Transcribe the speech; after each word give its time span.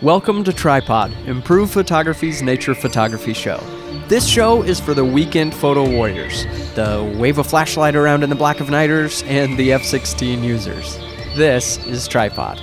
Welcome 0.00 0.44
to 0.44 0.52
Tripod, 0.52 1.12
Improve 1.26 1.72
Photography's 1.72 2.40
nature 2.40 2.72
photography 2.72 3.32
show. 3.32 3.58
This 4.06 4.28
show 4.28 4.62
is 4.62 4.78
for 4.78 4.94
the 4.94 5.04
weekend 5.04 5.52
photo 5.52 5.90
warriors, 5.90 6.44
the 6.76 7.16
wave 7.18 7.38
a 7.38 7.42
flashlight 7.42 7.96
around 7.96 8.22
in 8.22 8.30
the 8.30 8.36
black 8.36 8.60
of 8.60 8.70
nighters, 8.70 9.24
and 9.24 9.58
the 9.58 9.72
F 9.72 9.82
16 9.82 10.44
users. 10.44 10.96
This 11.36 11.84
is 11.84 12.06
Tripod. 12.06 12.62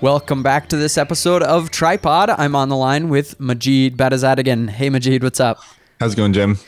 Welcome 0.00 0.42
back 0.42 0.70
to 0.70 0.78
this 0.78 0.96
episode 0.96 1.42
of 1.42 1.70
Tripod. 1.70 2.30
I'm 2.30 2.56
on 2.56 2.70
the 2.70 2.76
line 2.76 3.10
with 3.10 3.38
Majid 3.38 3.98
Badazad 3.98 4.38
again. 4.38 4.68
Hey, 4.68 4.88
Majid, 4.88 5.22
what's 5.22 5.40
up? 5.40 5.60
How's 6.00 6.14
it 6.14 6.16
going, 6.16 6.32
Jim? 6.32 6.58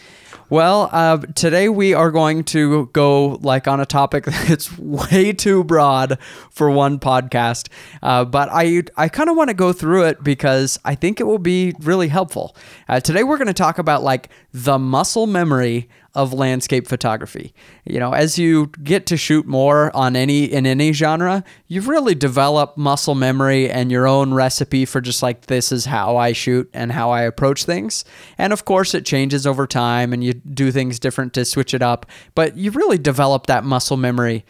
Well, 0.51 0.89
uh, 0.91 1.19
today 1.37 1.69
we 1.69 1.95
are 1.95 2.11
going 2.11 2.43
to 2.46 2.87
go 2.87 3.39
like 3.41 3.69
on 3.69 3.79
a 3.79 3.87
topic 3.87 4.25
that's 4.49 4.77
way 4.77 5.32
too 5.32 5.62
broad 5.62 6.19
for 6.50 6.69
one 6.69 6.99
podcast, 6.99 7.68
uh, 8.03 8.25
but 8.25 8.49
I 8.50 8.82
I 8.96 9.09
kind 9.09 9.31
of 9.31 9.36
want 9.36 9.50
to 9.50 9.54
go 9.54 9.73
through 9.73 10.07
it 10.07 10.25
because 10.25 10.76
I 10.85 10.96
think 10.96 11.21
it 11.21 11.25
will 11.25 11.39
be 11.39 11.76
really 11.79 12.09
helpful. 12.09 12.57
Uh, 12.89 12.99
today 12.99 13.23
we're 13.23 13.36
going 13.36 13.46
to 13.46 13.54
talk 13.54 13.79
about 13.79 14.03
like 14.03 14.29
the 14.53 14.76
muscle 14.76 15.29
memory 15.29 15.89
of 16.14 16.32
landscape 16.32 16.89
photography. 16.89 17.55
You 17.85 18.00
know, 18.00 18.13
as 18.13 18.39
you 18.39 18.67
get 18.82 19.07
to 19.07 19.17
shoot 19.17 19.46
more 19.46 19.95
on 19.95 20.17
any 20.17 20.45
in 20.45 20.67
any 20.67 20.93
genre, 20.93 21.45
you've 21.68 21.89
really 21.89 22.14
develop 22.14 22.77
muscle 22.77 23.14
memory 23.14 23.71
and 23.71 23.93
your 23.93 24.07
own 24.07 24.35
recipe 24.35 24.85
for 24.85 25.01
just 25.01 25.23
like 25.23 25.46
this 25.46 25.71
is 25.71 25.85
how 25.85 26.17
I 26.17 26.32
shoot 26.32 26.68
and 26.75 26.93
how 26.93 27.11
I 27.11 27.23
approach 27.23 27.65
things. 27.65 28.04
And 28.39 28.53
of 28.53 28.65
course, 28.65 28.95
it 28.95 29.07
changes 29.07 29.46
over 29.46 29.67
time 29.67 30.13
and 30.13 30.25
you 30.25 30.35
do 30.35 30.73
things 30.73 30.99
different 30.99 31.32
to 31.35 31.45
switch 31.45 31.75
it 31.75 31.82
up, 31.82 32.06
but 32.34 32.56
you 32.56 32.73
really 32.73 32.98
develop 32.98 33.47
that 33.47 33.65
muscle 33.65 33.97
memory. 33.97 34.45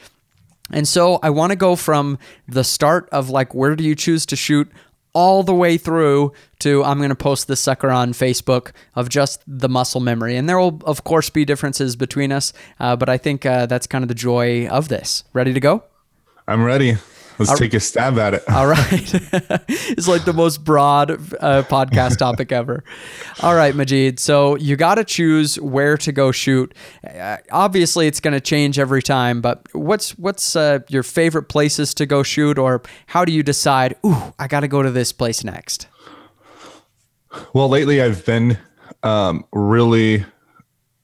And 0.73 0.87
so 0.87 1.18
I 1.23 1.30
want 1.30 1.51
to 1.51 1.56
go 1.56 1.77
from 1.77 2.18
the 2.46 2.65
start 2.65 3.09
of 3.10 3.29
like 3.29 3.54
where 3.54 3.77
do 3.77 3.84
you 3.84 3.95
choose 3.95 4.24
to 4.27 4.37
shoot 4.37 4.71
all 5.12 5.42
the 5.42 5.54
way 5.54 5.76
through 5.76 6.32
to 6.60 6.84
I'm 6.84 6.98
going 6.98 7.10
to 7.10 7.14
post 7.14 7.48
this 7.48 7.60
sucker 7.60 7.90
on 7.90 8.12
Facebook 8.12 8.72
of 8.94 9.08
just 9.08 9.42
the 9.46 9.68
muscle 9.68 10.00
memory. 10.00 10.36
And 10.36 10.48
there 10.48 10.58
will, 10.58 10.80
of 10.84 11.04
course, 11.04 11.30
be 11.30 11.44
differences 11.44 11.96
between 11.96 12.32
us, 12.32 12.52
uh, 12.78 12.96
but 12.96 13.08
I 13.08 13.18
think 13.18 13.44
uh, 13.44 13.66
that's 13.66 13.86
kind 13.86 14.04
of 14.04 14.08
the 14.08 14.14
joy 14.14 14.68
of 14.68 14.88
this. 14.88 15.24
Ready 15.32 15.52
to 15.52 15.60
go? 15.60 15.84
I'm 16.46 16.62
ready. 16.62 16.96
Let's 17.41 17.59
take 17.59 17.73
a 17.73 17.80
stab 17.80 18.19
at 18.19 18.35
it. 18.35 18.49
All 18.51 18.66
right. 18.66 18.93
it's 19.69 20.07
like 20.07 20.27
the 20.27 20.35
most 20.35 20.63
broad 20.63 21.10
uh, 21.10 21.63
podcast 21.63 22.19
topic 22.19 22.52
ever. 22.52 22.85
All 23.41 23.55
right, 23.55 23.74
Majid. 23.74 24.21
So 24.21 24.57
you 24.57 24.77
got 24.77 24.96
to 24.96 25.05
choose 25.05 25.59
where 25.59 25.96
to 25.96 26.13
go 26.13 26.33
shoot. 26.33 26.74
Uh, 27.02 27.38
obviously, 27.51 28.07
it's 28.07 28.21
going 28.21 28.35
to 28.35 28.43
change 28.43 28.79
every 28.79 29.02
time, 29.02 29.41
but 29.41 29.66
what's 29.73 30.11
what's 30.18 30.55
uh, 30.55 30.80
your 30.88 31.02
favorite 31.02 31.45
places 31.45 31.95
to 31.95 32.05
go 32.05 32.23
shoot, 32.23 32.59
or 32.59 32.83
how 33.07 33.24
do 33.24 33.33
you 33.33 33.43
decide? 33.43 33.96
Ooh, 34.05 34.35
I 34.38 34.46
got 34.46 34.61
to 34.61 34.68
go 34.68 34.83
to 34.83 34.91
this 34.91 35.11
place 35.11 35.43
next. 35.43 35.88
Well, 37.55 37.71
lately 37.71 38.02
I've 38.02 38.27
been 38.27 38.59
um, 39.02 39.46
really 39.51 40.27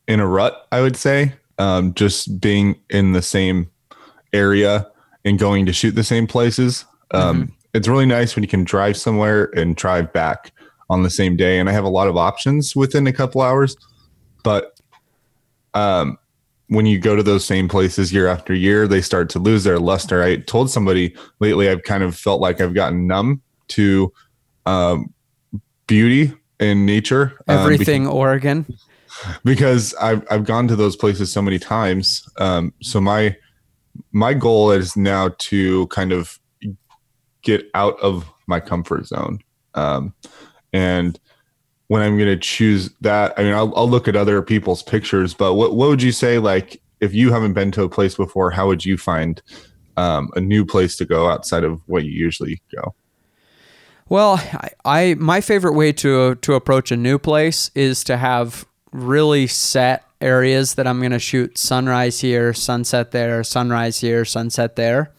in 0.06 0.20
a 0.20 0.26
rut. 0.26 0.68
I 0.70 0.82
would 0.82 0.96
say 0.96 1.32
um, 1.58 1.94
just 1.94 2.42
being 2.42 2.78
in 2.90 3.12
the 3.12 3.22
same 3.22 3.70
area 4.34 4.90
and 5.26 5.38
going 5.38 5.66
to 5.66 5.72
shoot 5.72 5.90
the 5.90 6.04
same 6.04 6.26
places. 6.26 6.86
Um, 7.10 7.42
mm-hmm. 7.42 7.52
It's 7.74 7.88
really 7.88 8.06
nice 8.06 8.34
when 8.34 8.42
you 8.42 8.48
can 8.48 8.64
drive 8.64 8.96
somewhere 8.96 9.50
and 9.54 9.76
drive 9.76 10.12
back 10.12 10.52
on 10.88 11.02
the 11.02 11.10
same 11.10 11.36
day. 11.36 11.58
And 11.58 11.68
I 11.68 11.72
have 11.72 11.84
a 11.84 11.90
lot 11.90 12.08
of 12.08 12.16
options 12.16 12.74
within 12.74 13.06
a 13.06 13.12
couple 13.12 13.42
hours. 13.42 13.76
But 14.44 14.80
um, 15.74 16.16
when 16.68 16.86
you 16.86 16.98
go 16.98 17.16
to 17.16 17.22
those 17.22 17.44
same 17.44 17.68
places 17.68 18.12
year 18.12 18.28
after 18.28 18.54
year, 18.54 18.86
they 18.86 19.02
start 19.02 19.28
to 19.30 19.40
lose 19.40 19.64
their 19.64 19.80
luster. 19.80 20.22
I 20.22 20.36
told 20.36 20.70
somebody 20.70 21.14
lately 21.40 21.68
I've 21.68 21.82
kind 21.82 22.04
of 22.04 22.16
felt 22.16 22.40
like 22.40 22.60
I've 22.60 22.74
gotten 22.74 23.06
numb 23.08 23.42
to 23.68 24.12
um, 24.64 25.12
beauty 25.88 26.32
and 26.60 26.86
nature. 26.86 27.36
Um, 27.48 27.58
Everything 27.58 28.04
because, 28.04 28.14
Oregon. 28.14 28.66
Because 29.46 29.94
I've 29.94 30.26
I've 30.30 30.44
gone 30.44 30.68
to 30.68 30.76
those 30.76 30.94
places 30.94 31.32
so 31.32 31.40
many 31.40 31.58
times. 31.58 32.28
Um, 32.36 32.74
so 32.82 33.00
my 33.00 33.34
my 34.12 34.34
goal 34.34 34.70
is 34.70 34.96
now 34.96 35.30
to 35.38 35.86
kind 35.88 36.12
of 36.12 36.38
get 37.42 37.68
out 37.74 37.98
of 38.00 38.30
my 38.46 38.60
comfort 38.60 39.06
zone. 39.06 39.38
Um, 39.74 40.14
and 40.72 41.18
when 41.88 42.02
I'm 42.02 42.16
going 42.16 42.28
to 42.28 42.36
choose 42.36 42.90
that, 43.02 43.34
I 43.38 43.42
mean, 43.42 43.52
I'll, 43.52 43.72
I'll, 43.76 43.88
look 43.88 44.08
at 44.08 44.16
other 44.16 44.42
people's 44.42 44.82
pictures, 44.82 45.34
but 45.34 45.54
what, 45.54 45.76
what 45.76 45.88
would 45.88 46.02
you 46.02 46.12
say? 46.12 46.38
Like, 46.38 46.82
if 47.00 47.14
you 47.14 47.32
haven't 47.32 47.52
been 47.52 47.70
to 47.72 47.84
a 47.84 47.88
place 47.88 48.14
before, 48.14 48.50
how 48.50 48.66
would 48.66 48.84
you 48.84 48.96
find 48.96 49.40
um, 49.96 50.30
a 50.34 50.40
new 50.40 50.64
place 50.64 50.96
to 50.96 51.04
go 51.04 51.28
outside 51.28 51.64
of 51.64 51.80
what 51.86 52.04
you 52.04 52.10
usually 52.10 52.60
go? 52.74 52.94
Well, 54.08 54.34
I, 54.52 54.70
I 54.84 55.14
my 55.18 55.40
favorite 55.40 55.74
way 55.74 55.92
to 55.94 56.36
to 56.36 56.54
approach 56.54 56.92
a 56.92 56.96
new 56.96 57.18
place 57.18 57.70
is 57.74 58.04
to 58.04 58.16
have 58.16 58.64
really 58.92 59.46
set 59.46 60.05
areas 60.20 60.74
that 60.74 60.86
I'm 60.86 60.98
going 61.00 61.12
to 61.12 61.18
shoot 61.18 61.58
sunrise 61.58 62.20
here, 62.20 62.52
sunset 62.52 63.10
there, 63.10 63.42
sunrise 63.44 64.00
here, 64.00 64.24
sunset 64.24 64.76
there. 64.76 65.12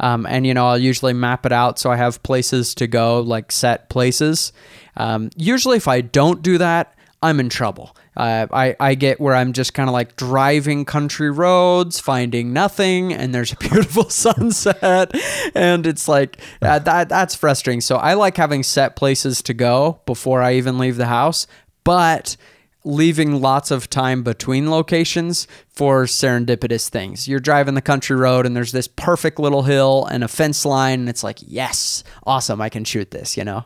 Um, 0.00 0.26
and, 0.26 0.46
you 0.46 0.54
know, 0.54 0.66
I'll 0.66 0.78
usually 0.78 1.12
map 1.12 1.44
it 1.44 1.52
out 1.52 1.78
so 1.78 1.90
I 1.90 1.96
have 1.96 2.22
places 2.22 2.74
to 2.76 2.86
go, 2.86 3.20
like 3.20 3.52
set 3.52 3.90
places. 3.90 4.52
Um, 4.96 5.30
usually, 5.36 5.76
if 5.76 5.86
I 5.88 6.00
don't 6.00 6.42
do 6.42 6.58
that, 6.58 6.94
I'm 7.22 7.38
in 7.38 7.50
trouble. 7.50 7.94
Uh, 8.16 8.46
I, 8.50 8.76
I 8.80 8.94
get 8.94 9.20
where 9.20 9.34
I'm 9.34 9.52
just 9.52 9.72
kind 9.74 9.88
of 9.88 9.92
like 9.92 10.16
driving 10.16 10.84
country 10.84 11.30
roads, 11.30 12.00
finding 12.00 12.52
nothing, 12.52 13.12
and 13.12 13.34
there's 13.34 13.52
a 13.52 13.56
beautiful 13.60 14.08
sunset, 14.08 15.14
and 15.54 15.86
it's 15.86 16.08
like 16.08 16.38
uh, 16.62 16.78
that 16.80 17.08
that's 17.08 17.34
frustrating. 17.34 17.80
So 17.80 17.96
I 17.96 18.14
like 18.14 18.36
having 18.36 18.62
set 18.62 18.96
places 18.96 19.42
to 19.42 19.54
go 19.54 20.00
before 20.06 20.42
I 20.42 20.54
even 20.54 20.78
leave 20.78 20.96
the 20.96 21.06
house, 21.06 21.46
but 21.84 22.36
leaving 22.84 23.40
lots 23.40 23.70
of 23.70 23.90
time 23.90 24.22
between 24.22 24.70
locations 24.70 25.46
for 25.68 26.04
serendipitous 26.04 26.88
things. 26.88 27.28
You're 27.28 27.40
driving 27.40 27.74
the 27.74 27.82
country 27.82 28.16
road 28.16 28.46
and 28.46 28.56
there's 28.56 28.72
this 28.72 28.88
perfect 28.88 29.38
little 29.38 29.62
hill 29.62 30.06
and 30.10 30.24
a 30.24 30.28
fence 30.28 30.64
line 30.64 31.00
and 31.00 31.08
it's 31.08 31.22
like, 31.22 31.38
"Yes, 31.40 32.02
awesome, 32.26 32.60
I 32.60 32.68
can 32.68 32.84
shoot 32.84 33.10
this," 33.10 33.36
you 33.36 33.44
know. 33.44 33.64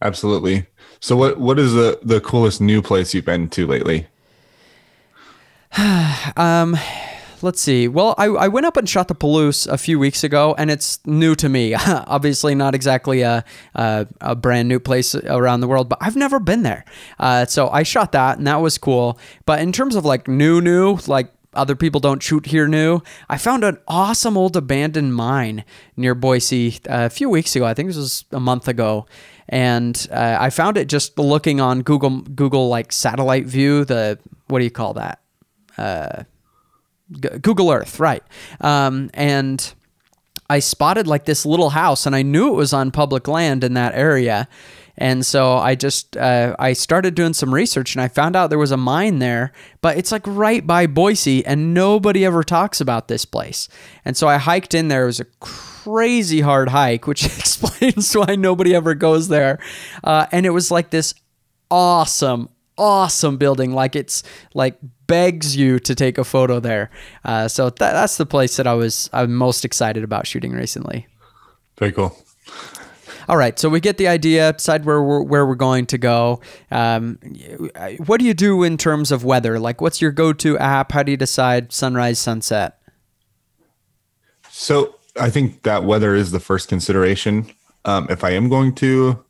Absolutely. 0.00 0.66
So 1.00 1.16
what 1.16 1.38
what 1.38 1.58
is 1.58 1.74
the 1.74 1.98
the 2.02 2.20
coolest 2.20 2.60
new 2.60 2.82
place 2.82 3.14
you've 3.14 3.24
been 3.24 3.48
to 3.50 3.66
lately? 3.66 4.06
um 6.36 6.76
let's 7.42 7.60
see. 7.60 7.88
Well, 7.88 8.14
I, 8.18 8.26
I 8.26 8.48
went 8.48 8.66
up 8.66 8.76
and 8.76 8.88
shot 8.88 9.08
the 9.08 9.14
Palouse 9.14 9.66
a 9.66 9.78
few 9.78 9.98
weeks 9.98 10.24
ago, 10.24 10.54
and 10.58 10.70
it's 10.70 11.04
new 11.06 11.34
to 11.36 11.48
me. 11.48 11.74
Obviously, 11.86 12.54
not 12.54 12.74
exactly 12.74 13.22
a, 13.22 13.44
a, 13.74 14.06
a, 14.20 14.34
brand 14.34 14.68
new 14.68 14.80
place 14.80 15.14
around 15.14 15.60
the 15.60 15.68
world, 15.68 15.88
but 15.88 15.98
I've 16.00 16.16
never 16.16 16.40
been 16.40 16.62
there. 16.62 16.84
Uh, 17.18 17.46
so 17.46 17.68
I 17.68 17.82
shot 17.82 18.12
that, 18.12 18.38
and 18.38 18.46
that 18.46 18.60
was 18.60 18.78
cool. 18.78 19.18
But 19.46 19.60
in 19.60 19.72
terms 19.72 19.96
of 19.96 20.04
like 20.04 20.28
new, 20.28 20.60
new, 20.60 20.98
like 21.06 21.32
other 21.54 21.74
people 21.74 22.00
don't 22.00 22.22
shoot 22.22 22.46
here 22.46 22.68
new. 22.68 23.00
I 23.28 23.38
found 23.38 23.64
an 23.64 23.78
awesome 23.88 24.36
old 24.36 24.56
abandoned 24.56 25.14
mine 25.14 25.64
near 25.96 26.14
Boise 26.14 26.78
uh, 26.88 27.06
a 27.06 27.10
few 27.10 27.30
weeks 27.30 27.56
ago. 27.56 27.64
I 27.64 27.74
think 27.74 27.88
this 27.88 27.96
was 27.96 28.24
a 28.32 28.40
month 28.40 28.68
ago, 28.68 29.06
and 29.48 30.06
uh, 30.10 30.36
I 30.38 30.50
found 30.50 30.76
it 30.76 30.88
just 30.88 31.18
looking 31.18 31.60
on 31.60 31.82
Google 31.82 32.20
Google 32.20 32.68
like 32.68 32.92
satellite 32.92 33.46
view. 33.46 33.84
The 33.84 34.18
what 34.48 34.58
do 34.58 34.64
you 34.64 34.70
call 34.70 34.94
that? 34.94 35.20
Uh, 35.76 36.24
Google 37.10 37.70
Earth, 37.70 38.00
right? 38.00 38.22
Um, 38.60 39.10
and 39.14 39.74
I 40.50 40.58
spotted 40.60 41.06
like 41.06 41.24
this 41.24 41.44
little 41.44 41.70
house, 41.70 42.06
and 42.06 42.14
I 42.14 42.22
knew 42.22 42.48
it 42.48 42.56
was 42.56 42.72
on 42.72 42.90
public 42.90 43.28
land 43.28 43.64
in 43.64 43.74
that 43.74 43.94
area. 43.94 44.48
And 45.00 45.24
so 45.24 45.56
I 45.56 45.76
just 45.76 46.16
uh, 46.16 46.56
I 46.58 46.72
started 46.72 47.14
doing 47.14 47.32
some 47.32 47.54
research, 47.54 47.94
and 47.94 48.02
I 48.02 48.08
found 48.08 48.34
out 48.34 48.50
there 48.50 48.58
was 48.58 48.72
a 48.72 48.76
mine 48.76 49.20
there, 49.20 49.52
but 49.80 49.96
it's 49.96 50.10
like 50.10 50.26
right 50.26 50.66
by 50.66 50.86
Boise, 50.86 51.46
and 51.46 51.72
nobody 51.72 52.24
ever 52.24 52.42
talks 52.42 52.80
about 52.80 53.06
this 53.06 53.24
place. 53.24 53.68
And 54.04 54.16
so 54.16 54.26
I 54.26 54.38
hiked 54.38 54.74
in 54.74 54.88
there. 54.88 55.04
It 55.04 55.06
was 55.06 55.20
a 55.20 55.26
crazy 55.40 56.40
hard 56.40 56.70
hike, 56.70 57.06
which 57.06 57.24
explains 57.38 58.12
why 58.14 58.34
nobody 58.34 58.74
ever 58.74 58.94
goes 58.94 59.28
there. 59.28 59.60
Uh, 60.02 60.26
and 60.32 60.44
it 60.44 60.50
was 60.50 60.70
like 60.72 60.90
this 60.90 61.14
awesome, 61.70 62.48
awesome 62.78 63.36
building. 63.36 63.72
Like 63.72 63.94
it's 63.94 64.22
like 64.54 64.78
begs 65.06 65.56
you 65.56 65.78
to 65.80 65.94
take 65.94 66.16
a 66.16 66.24
photo 66.24 66.60
there. 66.60 66.90
Uh, 67.24 67.48
so 67.48 67.68
that, 67.68 67.92
that's 67.92 68.16
the 68.16 68.26
place 68.26 68.56
that 68.56 68.66
I 68.66 68.74
was 68.74 69.10
I'm 69.12 69.34
most 69.34 69.64
excited 69.64 70.04
about 70.04 70.26
shooting 70.26 70.52
recently. 70.52 71.06
Very 71.78 71.92
cool. 71.92 72.16
All 73.28 73.36
right, 73.36 73.58
so 73.58 73.68
we 73.68 73.78
get 73.78 73.98
the 73.98 74.08
idea, 74.08 74.54
decide 74.54 74.86
where 74.86 75.02
we're, 75.02 75.22
where 75.22 75.44
we're 75.44 75.54
going 75.54 75.84
to 75.86 75.98
go. 75.98 76.40
Um, 76.70 77.18
what 78.06 78.20
do 78.20 78.24
you 78.24 78.32
do 78.32 78.62
in 78.62 78.78
terms 78.78 79.12
of 79.12 79.22
weather? 79.22 79.58
Like, 79.58 79.82
what's 79.82 80.00
your 80.00 80.12
go-to 80.12 80.56
app? 80.56 80.92
How 80.92 81.02
do 81.02 81.10
you 81.10 81.18
decide 81.18 81.70
sunrise, 81.70 82.18
sunset? 82.18 82.80
So 84.48 84.94
I 85.20 85.28
think 85.28 85.64
that 85.64 85.84
weather 85.84 86.14
is 86.14 86.30
the 86.30 86.40
first 86.40 86.70
consideration. 86.70 87.50
Um, 87.84 88.06
if 88.08 88.24
I 88.24 88.30
am 88.30 88.48
going 88.48 88.74
to 88.76 89.22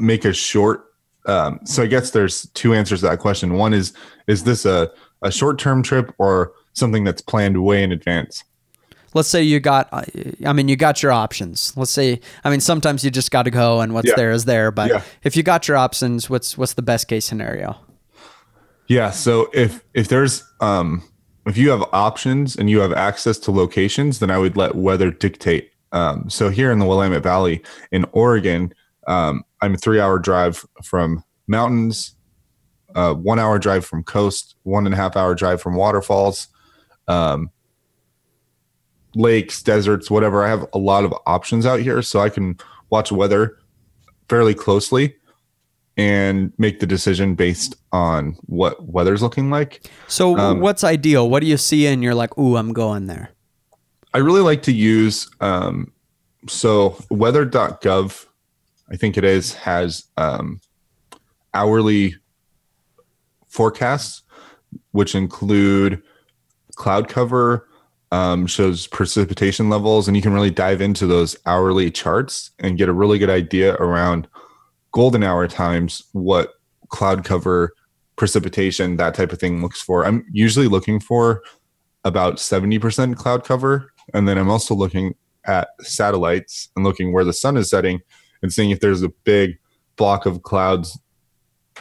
make 0.00 0.24
a 0.24 0.32
short 0.32 0.86
um, 1.26 1.60
so 1.64 1.82
I 1.82 1.86
guess 1.86 2.10
there's 2.10 2.46
two 2.52 2.74
answers 2.74 3.00
to 3.00 3.06
that 3.08 3.18
question. 3.18 3.54
One 3.54 3.72
is 3.72 3.92
is 4.26 4.44
this 4.44 4.64
a 4.64 4.90
a 5.22 5.30
short 5.32 5.58
term 5.58 5.82
trip 5.82 6.14
or 6.18 6.52
something 6.74 7.04
that's 7.04 7.22
planned 7.22 7.62
way 7.62 7.82
in 7.82 7.92
advance? 7.92 8.44
let's 9.14 9.28
say 9.28 9.40
you 9.40 9.60
got, 9.60 9.88
I 10.44 10.52
mean, 10.52 10.66
you 10.66 10.74
got 10.74 11.00
your 11.00 11.12
options. 11.12 11.72
Let's 11.76 11.92
say, 11.92 12.20
I 12.42 12.50
mean, 12.50 12.58
sometimes 12.58 13.04
you 13.04 13.12
just 13.12 13.30
got 13.30 13.44
to 13.44 13.50
go, 13.52 13.80
and 13.80 13.94
what's 13.94 14.08
Yeah. 14.08 14.14
there 14.16 14.32
is 14.32 14.44
there. 14.44 14.72
But 14.72 14.90
Yeah. 14.90 15.02
if 15.22 15.36
you 15.36 15.44
got 15.44 15.68
your 15.68 15.76
options, 15.76 16.28
what's 16.28 16.58
what's 16.58 16.74
the 16.74 16.82
best 16.82 17.06
case 17.06 17.24
scenario? 17.24 17.78
Yeah. 18.88 19.10
So 19.10 19.48
if 19.54 19.82
if 19.94 20.08
there's 20.08 20.42
um 20.60 21.02
if 21.46 21.56
you 21.56 21.70
have 21.70 21.84
options 21.92 22.56
and 22.56 22.68
you 22.68 22.80
have 22.80 22.92
access 22.92 23.38
to 23.38 23.52
locations, 23.52 24.18
then 24.18 24.30
I 24.30 24.38
would 24.38 24.56
let 24.56 24.74
weather 24.74 25.10
dictate. 25.10 25.70
Um, 25.92 26.28
so 26.28 26.48
here 26.50 26.72
in 26.72 26.80
the 26.80 26.86
Willamette 26.86 27.22
Valley 27.22 27.62
in 27.92 28.04
Oregon, 28.12 28.74
um, 29.06 29.44
I'm 29.60 29.74
a 29.74 29.76
three 29.76 30.00
hour 30.00 30.18
drive 30.18 30.64
from 30.82 31.24
mountains, 31.46 32.16
uh, 32.94 33.14
one 33.14 33.38
hour 33.38 33.58
drive 33.58 33.84
from 33.84 34.02
coast, 34.02 34.56
one 34.62 34.86
and 34.86 34.94
a 34.94 34.96
half 34.96 35.16
hour 35.16 35.34
drive 35.34 35.60
from 35.60 35.74
waterfalls, 35.74 36.48
um, 37.08 37.50
lakes, 39.14 39.62
deserts, 39.62 40.10
whatever. 40.10 40.44
I 40.44 40.48
have 40.48 40.66
a 40.72 40.78
lot 40.78 41.04
of 41.04 41.14
options 41.26 41.66
out 41.66 41.80
here, 41.80 42.02
so 42.02 42.20
I 42.20 42.28
can 42.28 42.56
watch 42.90 43.12
weather 43.12 43.58
fairly 44.28 44.54
closely 44.54 45.16
and 45.96 46.52
make 46.58 46.80
the 46.80 46.86
decision 46.86 47.34
based 47.36 47.76
on 47.92 48.36
what 48.46 48.84
weather's 48.88 49.22
looking 49.22 49.50
like. 49.50 49.88
So 50.08 50.36
Um, 50.36 50.60
what's 50.60 50.82
ideal? 50.82 51.30
What 51.30 51.40
do 51.40 51.46
you 51.46 51.56
see, 51.56 51.86
and 51.86 52.02
you're 52.02 52.14
like, 52.14 52.36
ooh, 52.36 52.56
I'm 52.56 52.72
going 52.72 53.06
there. 53.06 53.30
I 54.12 54.18
really 54.18 54.40
like 54.40 54.62
to 54.62 54.72
use 54.72 55.28
um, 55.40 55.92
so 56.48 56.96
weather.gov, 57.10 58.26
I 58.90 58.96
think 58.96 59.16
it 59.16 59.24
is, 59.24 59.54
has 59.54 60.06
um, 60.16 60.60
hourly 61.52 62.16
forecasts, 63.48 64.22
which 64.92 65.14
include 65.14 66.02
cloud 66.76 67.08
cover, 67.08 67.68
um, 68.12 68.46
shows 68.46 68.86
precipitation 68.86 69.68
levels, 69.68 70.06
and 70.06 70.16
you 70.16 70.22
can 70.22 70.32
really 70.32 70.50
dive 70.50 70.80
into 70.80 71.06
those 71.06 71.36
hourly 71.46 71.90
charts 71.90 72.50
and 72.58 72.78
get 72.78 72.88
a 72.88 72.92
really 72.92 73.18
good 73.18 73.30
idea 73.30 73.74
around 73.74 74.28
golden 74.92 75.22
hour 75.22 75.48
times 75.48 76.02
what 76.12 76.54
cloud 76.88 77.24
cover 77.24 77.72
precipitation 78.16 78.96
that 78.96 79.14
type 79.14 79.32
of 79.32 79.40
thing 79.40 79.60
looks 79.60 79.80
for. 79.80 80.06
I'm 80.06 80.24
usually 80.30 80.68
looking 80.68 81.00
for 81.00 81.42
about 82.04 82.36
70% 82.36 83.16
cloud 83.16 83.44
cover 83.44 83.90
and 84.12 84.28
then 84.28 84.36
i'm 84.36 84.50
also 84.50 84.74
looking 84.74 85.14
at 85.46 85.68
satellites 85.80 86.68
and 86.76 86.84
looking 86.84 87.12
where 87.12 87.24
the 87.24 87.32
sun 87.32 87.56
is 87.56 87.70
setting 87.70 88.00
and 88.44 88.52
seeing 88.52 88.70
if 88.70 88.80
there's 88.80 89.02
a 89.02 89.08
big 89.24 89.58
block 89.96 90.26
of 90.26 90.42
clouds 90.42 90.98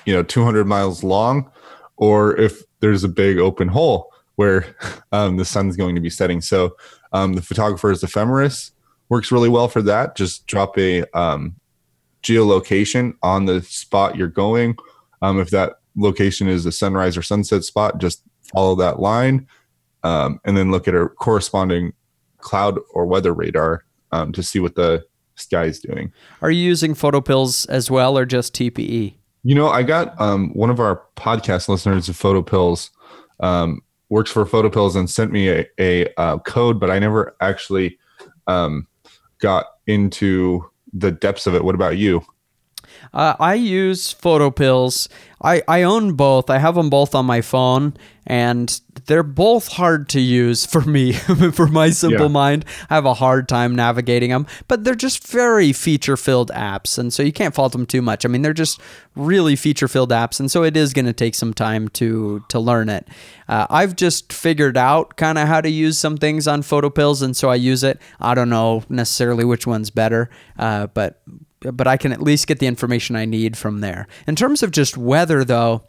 you 0.06 0.14
know 0.14 0.24
200 0.24 0.66
miles 0.66 1.04
long 1.04 1.52
or 1.98 2.36
if 2.40 2.64
there's 2.80 3.04
a 3.04 3.10
big 3.10 3.38
open 3.38 3.68
hole 3.68 4.12
where 4.36 4.76
um, 5.12 5.38
the 5.38 5.46
sun's 5.46 5.78
going 5.78 5.96
to 5.96 6.02
be 6.02 6.10
setting. 6.10 6.42
So 6.42 6.76
um, 7.12 7.34
the 7.34 7.42
photographer's 7.42 8.04
ephemeris 8.04 8.72
works 9.10 9.32
really 9.32 9.50
well 9.50 9.68
for 9.68 9.82
that. 9.84 10.16
Just 10.16 10.48
drop 10.48 10.78
a 10.78 11.04
um, 11.18 11.56
geolocation 12.24 13.14
on 13.22 13.46
the 13.46 13.62
spot 13.62 14.16
you're 14.16 14.28
going. 14.28 14.76
Um, 15.22 15.40
if 15.40 15.50
that 15.52 15.74
location 15.96 16.48
is 16.48 16.66
a 16.66 16.72
sunrise 16.72 17.16
or 17.16 17.22
sunset 17.22 17.64
spot 17.64 18.00
just 18.00 18.24
follow 18.42 18.76
that 18.76 19.00
line 19.00 19.48
um, 20.04 20.40
and 20.44 20.58
then 20.58 20.72
look 20.72 20.88
at 20.88 20.96
a 20.96 21.08
corresponding 21.08 21.94
cloud 22.40 22.80
or 22.92 23.06
weather 23.06 23.34
radar 23.34 23.86
um, 24.12 24.32
to 24.32 24.42
see 24.42 24.60
what 24.60 24.76
the 24.76 25.06
sky 25.36 25.66
is 25.66 25.80
doing. 25.80 26.12
Are 26.42 26.52
you 26.52 26.64
using 26.64 26.94
PhotoPills 26.94 27.68
as 27.70 27.90
well, 27.90 28.18
or 28.18 28.26
just? 28.26 28.54
TPE? 28.54 29.16
You 29.44 29.56
know, 29.56 29.68
I 29.68 29.84
got 29.84 30.20
um, 30.22 30.54
one 30.54 30.70
of 30.70 30.80
our 30.80 31.02
podcast 31.16 31.68
listeners 31.68 32.08
of 32.08 32.16
PhotoPills 32.16 32.90
um, 33.40 33.82
works 34.10 34.32
for 34.32 34.46
PhotoPills 34.46 34.96
and 34.96 35.10
sent 35.10 35.32
me 35.32 35.50
a, 35.50 35.66
a 35.80 36.14
uh, 36.18 36.38
code, 36.40 36.80
but 36.80 36.90
I 36.90 37.00
never 37.00 37.36
actually 37.42 37.98
um, 38.48 38.88
got 39.40 39.66
into 39.88 40.70
the 40.94 41.12
depths 41.12 41.48
of 41.48 41.56
it. 41.56 41.64
What 41.64 41.76
about 41.76 41.98
you? 41.98 42.24
Uh, 43.14 43.36
I 43.40 43.54
use 43.56 44.14
PhotoPills. 44.14 45.08
I, 45.42 45.62
I 45.68 45.84
own 45.84 46.14
both. 46.14 46.50
I 46.50 46.58
have 46.60 46.76
them 46.76 46.90
both 46.90 47.14
on 47.14 47.26
my 47.26 47.42
phone, 47.42 47.98
and 48.26 48.80
they're 49.08 49.24
both 49.24 49.68
hard 49.74 50.08
to 50.10 50.22
use 50.22 50.66
for 50.74 50.82
me. 50.82 51.12
for 51.54 51.68
my 51.68 51.90
simple 51.90 52.28
Yeah. 52.28 52.32
mind, 52.32 52.66
I 52.90 52.96
have 52.96 53.06
a 53.06 53.14
hard 53.16 53.50
time 53.50 53.76
navigating 53.76 54.30
them. 54.30 54.48
But 54.70 54.84
they're 54.86 54.96
just 54.96 55.28
very 55.28 55.74
feature 55.74 56.16
filled 56.16 56.50
apps, 56.52 56.98
and 56.98 57.12
so 57.14 57.22
you 57.24 57.34
can't 57.34 57.54
fault 57.54 57.74
them 57.74 57.86
too 57.86 58.02
much. 58.02 58.26
I 58.26 58.30
mean, 58.30 58.42
they're 58.42 58.54
just 58.54 58.80
really 59.16 59.56
feature 59.58 59.90
filled 59.90 60.12
apps, 60.12 60.40
and 60.40 60.50
so 60.50 60.64
it 60.64 60.78
is 60.78 60.94
going 60.94 61.06
to 61.06 61.14
take 61.14 61.36
some 61.36 61.54
time 61.54 61.90
to 61.90 62.44
to 62.48 62.60
learn 62.60 62.88
it. 62.90 63.08
Uh, 63.50 63.68
I've 63.70 63.98
just 63.98 64.32
figured 64.32 64.78
out 64.78 65.18
kind 65.18 65.38
of 65.38 65.48
how 65.50 65.60
to 65.60 65.70
use 65.70 65.98
some 66.00 66.16
things 66.16 66.48
on 66.48 66.62
PhotoPills, 66.62 67.22
and 67.22 67.36
so 67.36 67.50
I 67.50 67.56
use 67.56 67.84
it. 67.84 68.00
I 68.22 68.34
don't 68.34 68.50
know 68.50 68.84
necessarily 68.88 69.44
which 69.44 69.68
one's 69.68 69.90
better, 69.90 70.30
uh, 70.58 70.88
but 70.88 71.22
but 71.72 71.88
I 71.88 71.98
can 71.98 72.12
at 72.12 72.22
least 72.22 72.48
get 72.48 72.60
the 72.60 72.68
information 72.68 73.16
I 73.16 73.26
need 73.26 73.58
from 73.58 73.82
there. 73.82 74.08
In 74.28 74.36
terms 74.36 74.64
of 74.64 74.72
just 74.72 74.98
weather, 74.98 75.44
though, 75.44 75.84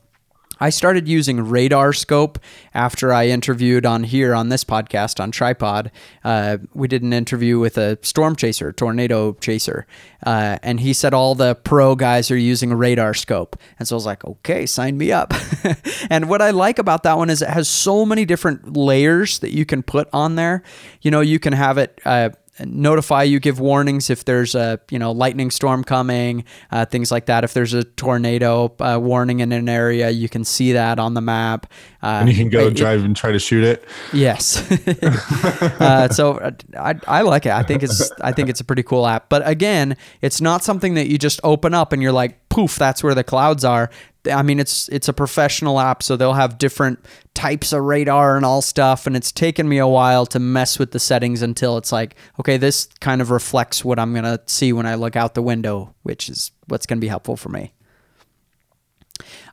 I 0.61 0.71
started 0.71 1.09
using 1.09 1.39
RadarScope 1.39 2.37
after 2.75 3.13
I 3.13 3.27
interviewed 3.27 3.85
on 3.85 4.05
here 4.05 4.35
on 4.35 4.51
this 4.51 4.65
podcast 4.65 5.19
on 5.19 5.33
Tripod. 5.33 5.91
Uh, 6.23 6.59
we 6.75 6.87
did 6.87 7.03
an 7.03 7.13
interview 7.13 7.59
with 7.59 7.77
a 7.77 7.99
storm 8.03 8.37
chaser, 8.37 8.73
tornado 8.73 9.33
chaser, 9.35 9.87
uh, 10.25 10.59
and 10.63 10.79
he 10.81 10.93
said 10.93 11.13
all 11.13 11.35
the 11.35 11.57
pro 11.57 11.97
guys 11.97 12.31
are 12.31 12.37
using 12.37 12.71
RadarScope. 12.71 13.55
And 13.79 13.89
so 13.89 13.97
I 13.97 13.99
was 13.99 14.07
like, 14.07 14.25
okay, 14.25 14.65
sign 14.65 14.97
me 14.97 15.11
up. 15.11 15.35
and 16.11 16.29
what 16.29 16.41
I 16.41 16.51
like 16.51 16.79
about 16.79 17.03
that 17.03 17.19
one 17.19 17.31
is 17.31 17.43
it 17.43 17.51
has 17.51 17.69
so 17.69 18.07
many 18.07 18.25
different 18.25 18.77
layers 18.77 19.41
that 19.41 19.53
you 19.53 19.67
can 19.67 19.83
put 19.83 20.09
on 20.13 20.37
there. 20.37 20.63
You 21.03 21.11
know, 21.11 21.21
you 21.21 21.41
can 21.41 21.53
have 21.53 21.79
it. 21.79 22.01
Uh, 22.05 22.31
notify 22.65 23.23
you 23.23 23.41
give 23.41 23.59
warnings 23.59 24.11
if 24.11 24.25
there's 24.25 24.55
a 24.55 24.79
you 24.91 24.99
know 24.99 25.11
lightning 25.11 25.51
storm 25.51 25.83
coming 25.83 26.45
uh, 26.71 26.85
things 26.85 27.11
like 27.11 27.27
that 27.27 27.43
if 27.43 27.53
there's 27.53 27.75
a 27.75 27.83
tornado 27.83 28.73
uh, 28.81 28.99
warning 29.01 29.41
in 29.41 29.51
an 29.51 29.69
area 29.69 30.11
you 30.11 30.29
can 30.29 30.45
see 30.45 30.73
that 30.73 30.99
on 31.01 31.15
the 31.15 31.21
map 31.21 31.67
uh, 32.03 32.07
And 32.21 32.29
you 32.29 32.37
can 32.37 32.49
go 32.51 32.67
it- 32.69 32.77
drive 32.77 33.03
and 33.05 33.17
try 33.17 33.33
to 33.33 33.39
shoot 33.39 33.65
it. 33.65 33.85
Yes. 34.13 34.71
uh, 35.81 36.09
so 36.11 36.33
uh, 36.39 36.51
I, 36.79 36.95
I 37.09 37.23
like 37.23 37.47
it. 37.47 37.53
I 37.53 37.63
think 37.63 37.83
it's 37.83 38.11
I 38.21 38.33
think 38.33 38.49
it's 38.51 38.61
a 38.61 38.65
pretty 38.65 38.83
cool 38.83 39.07
app. 39.07 39.29
But 39.29 39.47
again, 39.49 39.97
it's 40.21 40.41
not 40.41 40.63
something 40.63 40.95
that 40.95 41.09
you 41.09 41.19
just 41.19 41.41
open 41.43 41.73
up 41.75 41.93
and 41.93 42.03
you're 42.03 42.13
like, 42.13 42.47
poof, 42.51 42.77
that's 42.77 43.03
where 43.03 43.15
the 43.15 43.25
clouds 43.25 43.65
are. 43.65 43.91
I 44.31 44.43
mean, 44.43 44.59
it's 44.59 44.89
it's 44.89 45.09
a 45.09 45.13
professional 45.13 45.79
app, 45.81 46.03
so 46.03 46.17
they'll 46.17 46.35
have 46.35 46.59
different 46.59 47.05
types 47.35 47.73
of 47.73 47.83
radar 47.83 48.37
and 48.37 48.45
all 48.45 48.63
stuff. 48.63 49.07
And 49.07 49.17
it's 49.17 49.33
taken 49.33 49.69
me 49.69 49.79
a 49.79 49.87
while 49.87 50.27
to 50.27 50.39
mess 50.39 50.79
with 50.79 50.93
the 50.93 50.99
settings 50.99 51.43
until 51.43 51.77
it's 51.77 51.93
like, 51.93 52.17
okay, 52.41 52.57
this 52.57 52.89
kind 53.01 53.21
of 53.21 53.31
reflects 53.31 53.85
what 53.85 53.99
I'm 53.99 54.15
gonna 54.15 54.41
see 54.47 54.73
when 54.73 54.87
I 54.87 54.95
look 54.95 55.17
out 55.17 55.35
the 55.35 55.43
window, 55.43 55.95
which 56.03 56.29
is 56.29 56.53
what's 56.69 56.87
gonna 56.87 57.01
be 57.01 57.09
helpful 57.09 57.37
for 57.37 57.49
me. 57.49 57.73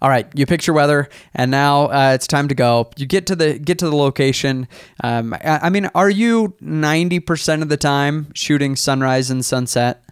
All 0.02 0.10
right, 0.10 0.28
you 0.34 0.46
picture 0.46 0.74
weather, 0.74 1.08
and 1.36 1.52
now 1.52 1.86
uh, 1.86 2.12
it's 2.16 2.26
time 2.26 2.48
to 2.48 2.56
go. 2.56 2.90
You 2.98 3.06
get 3.06 3.28
to 3.28 3.36
the 3.36 3.60
get 3.60 3.78
to 3.80 3.90
the 3.90 3.96
location. 3.96 4.68
Um, 5.04 5.34
I, 5.34 5.60
I 5.64 5.70
mean, 5.70 5.90
are 5.94 6.10
you 6.10 6.56
ninety 6.60 7.20
percent 7.20 7.62
of 7.62 7.70
the 7.70 7.78
time 7.78 8.32
shooting 8.34 8.76
sunrise 8.76 9.30
and 9.30 9.46
sunset? 9.46 10.04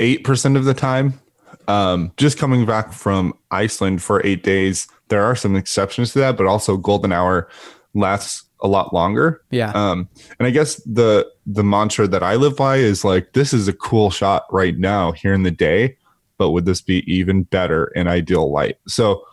98% 0.00 0.56
of 0.56 0.64
the 0.64 0.74
time. 0.74 1.20
Um, 1.68 2.12
just 2.16 2.38
coming 2.38 2.66
back 2.66 2.92
from 2.92 3.34
Iceland 3.50 4.02
for 4.02 4.24
eight 4.24 4.42
days, 4.42 4.88
there 5.08 5.22
are 5.22 5.36
some 5.36 5.56
exceptions 5.56 6.12
to 6.12 6.18
that, 6.20 6.36
but 6.36 6.46
also 6.46 6.76
golden 6.76 7.12
hour 7.12 7.48
lasts 7.94 8.44
a 8.62 8.68
lot 8.68 8.92
longer. 8.92 9.42
Yeah, 9.50 9.70
Um, 9.72 10.08
and 10.38 10.46
I 10.46 10.50
guess 10.50 10.76
the 10.84 11.26
the 11.46 11.64
mantra 11.64 12.06
that 12.08 12.22
I 12.22 12.36
live 12.36 12.56
by 12.56 12.76
is 12.76 13.04
like, 13.04 13.32
this 13.32 13.52
is 13.52 13.68
a 13.68 13.72
cool 13.72 14.10
shot 14.10 14.44
right 14.50 14.76
now 14.78 15.12
here 15.12 15.32
in 15.32 15.42
the 15.42 15.50
day, 15.50 15.96
but 16.38 16.50
would 16.50 16.64
this 16.66 16.80
be 16.82 16.98
even 17.12 17.44
better 17.44 17.86
in 17.94 18.06
ideal 18.06 18.50
light? 18.52 18.76
So 18.86 19.24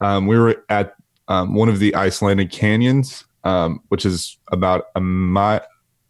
um, 0.00 0.26
we 0.26 0.38
were 0.38 0.64
at 0.68 0.94
um, 1.28 1.54
one 1.54 1.68
of 1.68 1.78
the 1.78 1.94
Icelandic 1.94 2.50
canyons, 2.50 3.24
um, 3.44 3.80
which 3.88 4.04
is 4.04 4.38
about 4.52 4.86
a 4.94 5.00
mi- 5.00 5.60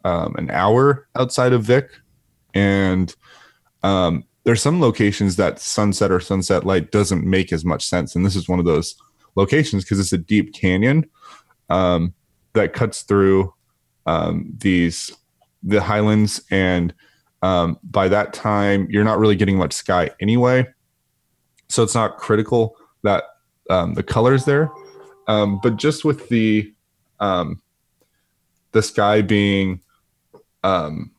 um, 0.03 0.35
an 0.37 0.49
hour 0.51 1.07
outside 1.15 1.53
of 1.53 1.63
Vik, 1.63 1.89
and 2.53 3.15
um, 3.83 4.23
there's 4.43 4.61
some 4.61 4.81
locations 4.81 5.35
that 5.35 5.59
sunset 5.59 6.11
or 6.11 6.19
sunset 6.19 6.65
light 6.65 6.91
doesn't 6.91 7.23
make 7.25 7.53
as 7.53 7.65
much 7.65 7.85
sense, 7.85 8.15
and 8.15 8.25
this 8.25 8.35
is 8.35 8.49
one 8.49 8.59
of 8.59 8.65
those 8.65 8.95
locations 9.35 9.83
because 9.83 9.99
it's 9.99 10.13
a 10.13 10.17
deep 10.17 10.53
canyon 10.53 11.09
um, 11.69 12.13
that 12.53 12.73
cuts 12.73 13.03
through 13.03 13.53
um, 14.05 14.53
these 14.57 15.11
the 15.61 15.81
highlands, 15.81 16.41
and 16.51 16.93
um, 17.41 17.77
by 17.83 18.07
that 18.07 18.33
time 18.33 18.87
you're 18.89 19.03
not 19.03 19.19
really 19.19 19.35
getting 19.35 19.57
much 19.57 19.73
sky 19.73 20.09
anyway, 20.19 20.67
so 21.67 21.83
it's 21.83 21.95
not 21.95 22.17
critical 22.17 22.75
that 23.03 23.23
um, 23.69 23.93
the 23.93 24.03
colors 24.03 24.45
there, 24.45 24.71
um, 25.27 25.59
but 25.61 25.75
just 25.75 26.03
with 26.05 26.27
the 26.29 26.73
the 28.71 28.81
sky 28.81 29.21
being 29.21 29.81
um, 30.63 31.11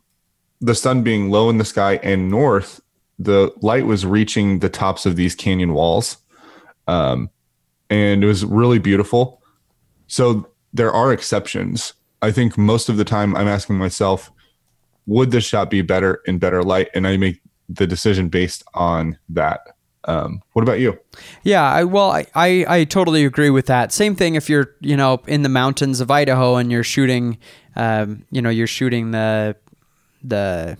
the 0.60 0.74
sun 0.74 1.02
being 1.02 1.30
low 1.30 1.48
in 1.48 1.58
the 1.58 1.64
sky 1.64 1.98
and 2.02 2.30
north, 2.30 2.80
the 3.18 3.52
light 3.60 3.86
was 3.86 4.06
reaching 4.06 4.60
the 4.60 4.68
tops 4.68 5.06
of 5.06 5.16
these 5.16 5.34
canyon 5.34 5.72
walls, 5.72 6.16
um, 6.86 7.30
and 7.88 8.24
it 8.24 8.26
was 8.26 8.44
really 8.44 8.78
beautiful. 8.78 9.42
So 10.06 10.48
there 10.72 10.92
are 10.92 11.12
exceptions. 11.12 11.94
I 12.22 12.30
think 12.32 12.58
most 12.58 12.88
of 12.88 12.96
the 12.96 13.04
time 13.04 13.34
I'm 13.36 13.48
asking 13.48 13.78
myself, 13.78 14.30
would 15.06 15.30
this 15.30 15.44
shot 15.44 15.70
be 15.70 15.82
better 15.82 16.20
in 16.26 16.38
better 16.38 16.62
light? 16.62 16.88
And 16.94 17.06
I 17.06 17.16
make 17.16 17.40
the 17.68 17.86
decision 17.86 18.28
based 18.28 18.62
on 18.74 19.18
that. 19.28 19.60
Um, 20.04 20.42
what 20.52 20.62
about 20.62 20.80
you? 20.80 20.98
Yeah, 21.42 21.62
I, 21.62 21.84
well, 21.84 22.10
I, 22.10 22.26
I, 22.34 22.64
I 22.68 22.84
totally 22.84 23.24
agree 23.24 23.50
with 23.50 23.66
that. 23.66 23.92
Same 23.92 24.14
thing 24.14 24.34
if 24.34 24.48
you're, 24.48 24.74
you 24.80 24.96
know, 24.96 25.22
in 25.26 25.42
the 25.42 25.48
mountains 25.48 26.00
of 26.00 26.10
Idaho 26.10 26.56
and 26.56 26.70
you're 26.70 26.84
shooting, 26.84 27.38
um, 27.76 28.24
you 28.30 28.40
know, 28.40 28.50
you're 28.50 28.66
shooting 28.66 29.10
the, 29.10 29.56
the, 30.22 30.76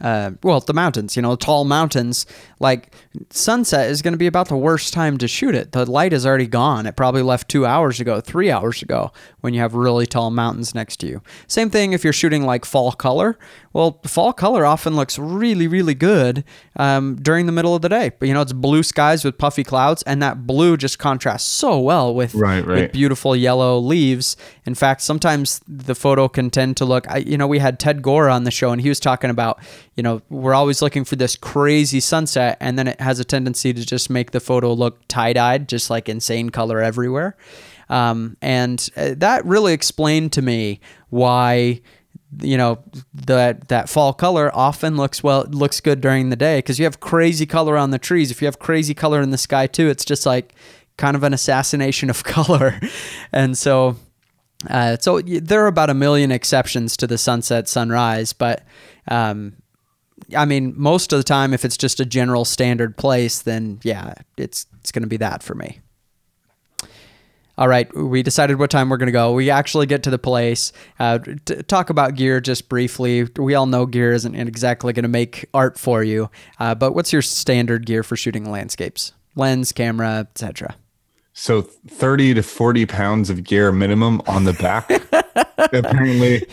uh, 0.00 0.30
well, 0.42 0.60
the 0.60 0.72
mountains, 0.72 1.14
you 1.14 1.22
know, 1.22 1.36
tall 1.36 1.64
mountains, 1.64 2.24
like 2.58 2.94
sunset 3.30 3.90
is 3.90 4.00
going 4.00 4.12
to 4.12 4.18
be 4.18 4.26
about 4.26 4.48
the 4.48 4.56
worst 4.56 4.94
time 4.94 5.18
to 5.18 5.28
shoot 5.28 5.54
it. 5.54 5.72
The 5.72 5.90
light 5.90 6.12
is 6.12 6.24
already 6.24 6.46
gone. 6.46 6.86
It 6.86 6.96
probably 6.96 7.22
left 7.22 7.48
two 7.48 7.66
hours 7.66 8.00
ago, 8.00 8.20
three 8.20 8.50
hours 8.50 8.82
ago, 8.82 9.12
when 9.40 9.52
you 9.52 9.60
have 9.60 9.74
really 9.74 10.06
tall 10.06 10.30
mountains 10.30 10.74
next 10.74 10.96
to 11.00 11.06
you. 11.06 11.22
Same 11.46 11.68
thing 11.68 11.92
if 11.92 12.02
you're 12.02 12.12
shooting 12.12 12.44
like 12.44 12.64
fall 12.64 12.92
color. 12.92 13.38
Well, 13.72 14.00
fall 14.04 14.32
color 14.32 14.66
often 14.66 14.96
looks 14.96 15.16
really, 15.16 15.68
really 15.68 15.94
good 15.94 16.42
um, 16.76 17.14
during 17.16 17.46
the 17.46 17.52
middle 17.52 17.74
of 17.74 17.82
the 17.82 17.88
day. 17.88 18.10
But, 18.18 18.26
you 18.26 18.34
know, 18.34 18.40
it's 18.40 18.52
blue 18.52 18.82
skies 18.82 19.24
with 19.24 19.38
puffy 19.38 19.62
clouds, 19.62 20.02
and 20.02 20.20
that 20.22 20.44
blue 20.44 20.76
just 20.76 20.98
contrasts 20.98 21.46
so 21.46 21.78
well 21.78 22.12
with, 22.12 22.34
Right, 22.34 22.66
right. 22.66 22.82
with 22.82 22.92
beautiful 22.92 23.36
yellow 23.36 23.78
leaves. 23.78 24.36
In 24.66 24.74
fact, 24.74 25.02
sometimes 25.02 25.60
the 25.68 25.94
photo 25.94 26.26
can 26.28 26.50
tend 26.50 26.76
to 26.78 26.84
look, 26.84 27.08
I, 27.08 27.18
you 27.18 27.38
know, 27.38 27.46
we 27.46 27.60
had 27.60 27.78
Ted 27.78 28.02
Gore 28.02 28.28
on 28.28 28.42
the 28.42 28.50
show 28.50 28.72
and 28.72 28.80
he 28.80 28.88
was 28.88 28.98
talking 28.98 29.30
about, 29.30 29.60
you 29.94 30.02
know, 30.02 30.20
we're 30.30 30.54
always 30.54 30.82
looking 30.82 31.04
for 31.04 31.14
this 31.14 31.36
crazy 31.36 32.00
sunset 32.00 32.56
and 32.60 32.76
then 32.76 32.88
it 32.88 33.00
has 33.00 33.20
a 33.20 33.24
tendency 33.24 33.72
to 33.72 33.86
just 33.86 34.10
make 34.10 34.32
the 34.32 34.40
photo 34.40 34.72
look 34.72 35.00
tie 35.06 35.32
dyed, 35.32 35.68
just 35.68 35.90
like 35.90 36.08
insane 36.08 36.50
color 36.50 36.80
everywhere. 36.80 37.36
Um, 37.88 38.36
and 38.40 38.88
uh, 38.96 39.14
that 39.16 39.44
really 39.44 39.72
explained 39.72 40.32
to 40.32 40.42
me 40.42 40.80
why 41.08 41.80
you 42.40 42.56
know 42.56 42.78
that 43.12 43.68
that 43.68 43.88
fall 43.88 44.12
color 44.12 44.50
often 44.54 44.96
looks 44.96 45.22
well 45.22 45.44
looks 45.50 45.80
good 45.80 46.00
during 46.00 46.30
the 46.30 46.36
day 46.36 46.58
because 46.58 46.78
you 46.78 46.84
have 46.84 47.00
crazy 47.00 47.46
color 47.46 47.76
on 47.76 47.90
the 47.90 47.98
trees 47.98 48.30
if 48.30 48.40
you 48.40 48.46
have 48.46 48.58
crazy 48.58 48.94
color 48.94 49.20
in 49.20 49.30
the 49.30 49.38
sky 49.38 49.66
too 49.66 49.88
it's 49.88 50.04
just 50.04 50.24
like 50.26 50.54
kind 50.96 51.16
of 51.16 51.22
an 51.24 51.34
assassination 51.34 52.08
of 52.08 52.22
color 52.24 52.80
and 53.32 53.58
so 53.58 53.96
uh, 54.68 54.96
so 55.00 55.20
there 55.22 55.64
are 55.64 55.68
about 55.68 55.88
a 55.88 55.94
million 55.94 56.30
exceptions 56.30 56.96
to 56.96 57.06
the 57.06 57.18
sunset 57.18 57.68
sunrise 57.68 58.32
but 58.32 58.64
um, 59.08 59.54
I 60.36 60.44
mean, 60.44 60.74
most 60.76 61.12
of 61.12 61.18
the 61.18 61.24
time, 61.24 61.54
if 61.54 61.64
it's 61.64 61.76
just 61.76 62.00
a 62.00 62.04
general 62.04 62.44
standard 62.44 62.96
place, 62.96 63.42
then 63.42 63.80
yeah, 63.82 64.14
it's 64.36 64.66
it's 64.80 64.92
going 64.92 65.02
to 65.02 65.08
be 65.08 65.16
that 65.18 65.42
for 65.42 65.54
me. 65.54 65.80
All 67.60 67.68
right, 67.68 67.94
we 67.94 68.22
decided 68.22 68.58
what 68.58 68.70
time 68.70 68.88
we're 68.88 68.96
going 68.96 69.08
to 69.08 69.12
go. 69.12 69.34
We 69.34 69.50
actually 69.50 69.84
get 69.84 70.02
to 70.04 70.10
the 70.10 70.18
place. 70.18 70.72
Uh, 70.98 71.18
t- 71.44 71.56
talk 71.64 71.90
about 71.90 72.14
gear 72.14 72.40
just 72.40 72.70
briefly. 72.70 73.28
We 73.36 73.54
all 73.54 73.66
know 73.66 73.84
gear 73.84 74.12
isn't 74.14 74.34
exactly 74.34 74.94
going 74.94 75.02
to 75.02 75.10
make 75.10 75.44
art 75.52 75.78
for 75.78 76.02
you, 76.02 76.30
uh, 76.58 76.74
but 76.74 76.94
what's 76.94 77.12
your 77.12 77.20
standard 77.20 77.84
gear 77.84 78.02
for 78.02 78.16
shooting 78.16 78.50
landscapes? 78.50 79.12
Lens, 79.36 79.72
camera, 79.72 80.26
etc. 80.30 80.74
So 81.34 81.60
30 81.60 82.32
to 82.34 82.42
40 82.42 82.86
pounds 82.86 83.28
of 83.28 83.44
gear 83.44 83.72
minimum 83.72 84.22
on 84.26 84.44
the 84.44 84.54
back. 84.54 84.90
apparently, 85.58 86.46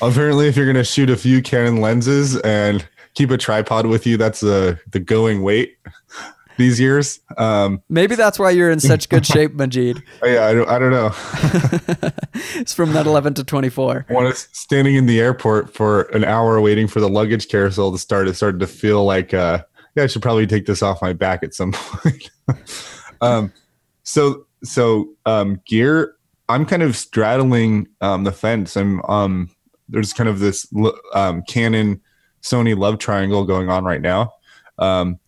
apparently, 0.00 0.48
if 0.48 0.56
you're 0.56 0.64
going 0.64 0.76
to 0.76 0.84
shoot 0.84 1.10
a 1.10 1.16
few 1.18 1.42
Canon 1.42 1.82
lenses 1.82 2.40
and 2.40 2.88
keep 3.12 3.30
a 3.30 3.36
tripod 3.36 3.84
with 3.84 4.06
you, 4.06 4.16
that's 4.16 4.40
the 4.40 4.80
the 4.90 4.98
going 4.98 5.42
weight 5.42 5.76
these 6.56 6.78
years. 6.78 7.20
Um, 7.36 7.82
Maybe 7.88 8.14
that's 8.14 8.38
why 8.38 8.50
you're 8.50 8.70
in 8.70 8.80
such 8.80 9.08
good 9.08 9.26
shape, 9.26 9.52
Majid. 9.54 10.02
yeah, 10.22 10.46
I 10.46 10.54
don't, 10.54 10.68
I 10.68 10.78
don't 10.78 10.90
know. 10.90 11.12
It's 12.56 12.72
from 12.72 12.92
that 12.92 13.06
11 13.06 13.34
to 13.34 13.44
24. 13.44 14.06
when 14.08 14.24
I 14.24 14.28
was 14.28 14.48
standing 14.52 14.94
in 14.94 15.06
the 15.06 15.20
airport 15.20 15.72
for 15.74 16.02
an 16.12 16.24
hour 16.24 16.60
waiting 16.60 16.86
for 16.86 17.00
the 17.00 17.08
luggage 17.08 17.48
carousel 17.48 17.92
to 17.92 17.98
start, 17.98 18.28
it 18.28 18.34
started 18.34 18.60
to 18.60 18.66
feel 18.66 19.04
like, 19.04 19.34
uh, 19.34 19.62
yeah, 19.96 20.04
I 20.04 20.06
should 20.06 20.22
probably 20.22 20.46
take 20.46 20.66
this 20.66 20.82
off 20.82 21.02
my 21.02 21.12
back 21.12 21.42
at 21.42 21.54
some 21.54 21.72
point. 21.72 22.30
um, 23.20 23.52
so, 24.02 24.46
so 24.62 25.10
um, 25.26 25.60
gear, 25.66 26.16
I'm 26.48 26.66
kind 26.66 26.82
of 26.82 26.96
straddling 26.96 27.88
um, 28.00 28.24
the 28.24 28.32
fence. 28.32 28.76
I'm 28.76 29.02
um, 29.04 29.50
there's 29.88 30.12
kind 30.12 30.28
of 30.28 30.38
this 30.38 30.66
um, 31.14 31.42
Canon 31.48 32.00
Sony 32.42 32.76
love 32.76 32.98
triangle 32.98 33.44
going 33.44 33.68
on 33.68 33.84
right 33.84 34.00
now, 34.00 34.32
um, 34.78 35.18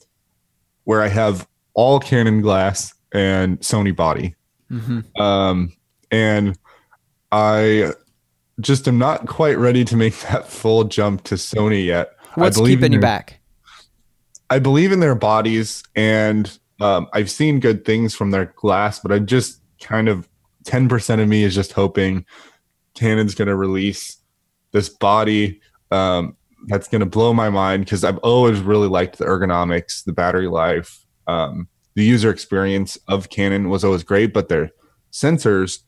where 0.86 1.02
I 1.02 1.08
have 1.08 1.46
all 1.74 2.00
Canon 2.00 2.40
glass 2.40 2.94
and 3.12 3.60
Sony 3.60 3.94
body 3.94 4.34
hmm 4.68 5.00
um, 5.20 5.72
and 6.10 6.58
I 7.32 7.92
just 8.60 8.88
am 8.88 8.98
not 8.98 9.26
quite 9.26 9.58
ready 9.58 9.84
to 9.84 9.96
make 9.96 10.18
that 10.30 10.48
full 10.48 10.84
jump 10.84 11.24
to 11.24 11.34
Sony 11.34 11.84
yet. 11.84 12.12
What's 12.34 12.56
I 12.56 12.60
believe 12.60 12.78
keeping 12.78 12.86
in 12.86 12.92
you 12.94 13.00
back? 13.00 13.40
I 14.48 14.58
believe 14.58 14.92
in 14.92 15.00
their 15.00 15.14
bodies, 15.14 15.82
and 15.96 16.56
um, 16.80 17.08
I've 17.12 17.30
seen 17.30 17.58
good 17.58 17.84
things 17.84 18.14
from 18.14 18.30
their 18.30 18.46
glass, 18.56 19.00
but 19.00 19.10
I 19.10 19.18
just 19.18 19.60
kind 19.80 20.08
of 20.08 20.28
ten 20.64 20.88
percent 20.88 21.20
of 21.20 21.28
me 21.28 21.42
is 21.42 21.54
just 21.54 21.72
hoping 21.72 22.24
Canon's 22.94 23.34
going 23.34 23.48
to 23.48 23.56
release 23.56 24.18
this 24.72 24.88
body 24.88 25.60
um, 25.90 26.35
that's 26.66 26.88
going 26.88 27.00
to 27.00 27.06
blow 27.06 27.32
my 27.32 27.50
mind 27.50 27.84
because 27.84 28.04
I've 28.04 28.18
always 28.18 28.60
really 28.60 28.88
liked 28.88 29.18
the 29.18 29.24
ergonomics, 29.24 30.04
the 30.04 30.12
battery 30.12 30.48
life, 30.48 31.04
um, 31.26 31.68
the 31.94 32.04
user 32.04 32.30
experience 32.30 32.98
of 33.08 33.30
Canon 33.30 33.68
was 33.68 33.84
always 33.84 34.02
great, 34.02 34.32
but 34.32 34.48
their 34.48 34.70
sensors 35.12 35.80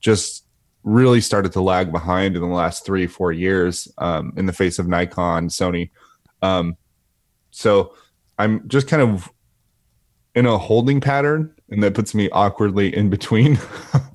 just 0.00 0.44
really 0.82 1.20
started 1.20 1.52
to 1.52 1.60
lag 1.60 1.92
behind 1.92 2.36
in 2.36 2.42
the 2.42 2.48
last 2.48 2.86
three, 2.86 3.06
four 3.06 3.32
years 3.32 3.88
um, 3.98 4.32
in 4.36 4.46
the 4.46 4.52
face 4.52 4.78
of 4.78 4.88
Nikon, 4.88 5.48
Sony. 5.48 5.90
Um, 6.40 6.76
so 7.50 7.94
I'm 8.38 8.66
just 8.68 8.88
kind 8.88 9.02
of 9.02 9.30
in 10.34 10.46
a 10.46 10.56
holding 10.56 11.00
pattern, 11.00 11.52
and 11.68 11.82
that 11.82 11.94
puts 11.94 12.14
me 12.14 12.30
awkwardly 12.30 12.94
in 12.94 13.10
between. 13.10 13.58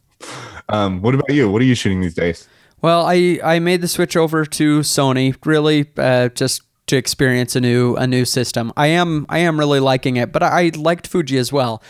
um, 0.69 1.01
what 1.01 1.13
about 1.13 1.33
you? 1.33 1.51
What 1.51 1.61
are 1.61 1.65
you 1.65 1.75
shooting 1.75 2.01
these 2.01 2.15
days? 2.15 2.47
Well, 2.85 3.07
I, 3.07 3.39
I 3.43 3.57
made 3.57 3.81
the 3.81 3.87
switch 3.87 4.15
over 4.15 4.45
to 4.45 4.81
Sony 4.81 5.35
really 5.43 5.87
uh, 5.97 6.29
just 6.29 6.61
to 6.85 6.95
experience 6.95 7.55
a 7.55 7.59
new 7.59 7.95
a 7.95 8.05
new 8.05 8.25
system. 8.25 8.71
I 8.77 8.85
am 8.89 9.25
I 9.27 9.39
am 9.39 9.57
really 9.57 9.79
liking 9.79 10.17
it, 10.17 10.31
but 10.31 10.43
I, 10.43 10.65
I 10.65 10.71
liked 10.75 11.07
Fuji 11.07 11.39
as 11.39 11.51
well. 11.51 11.81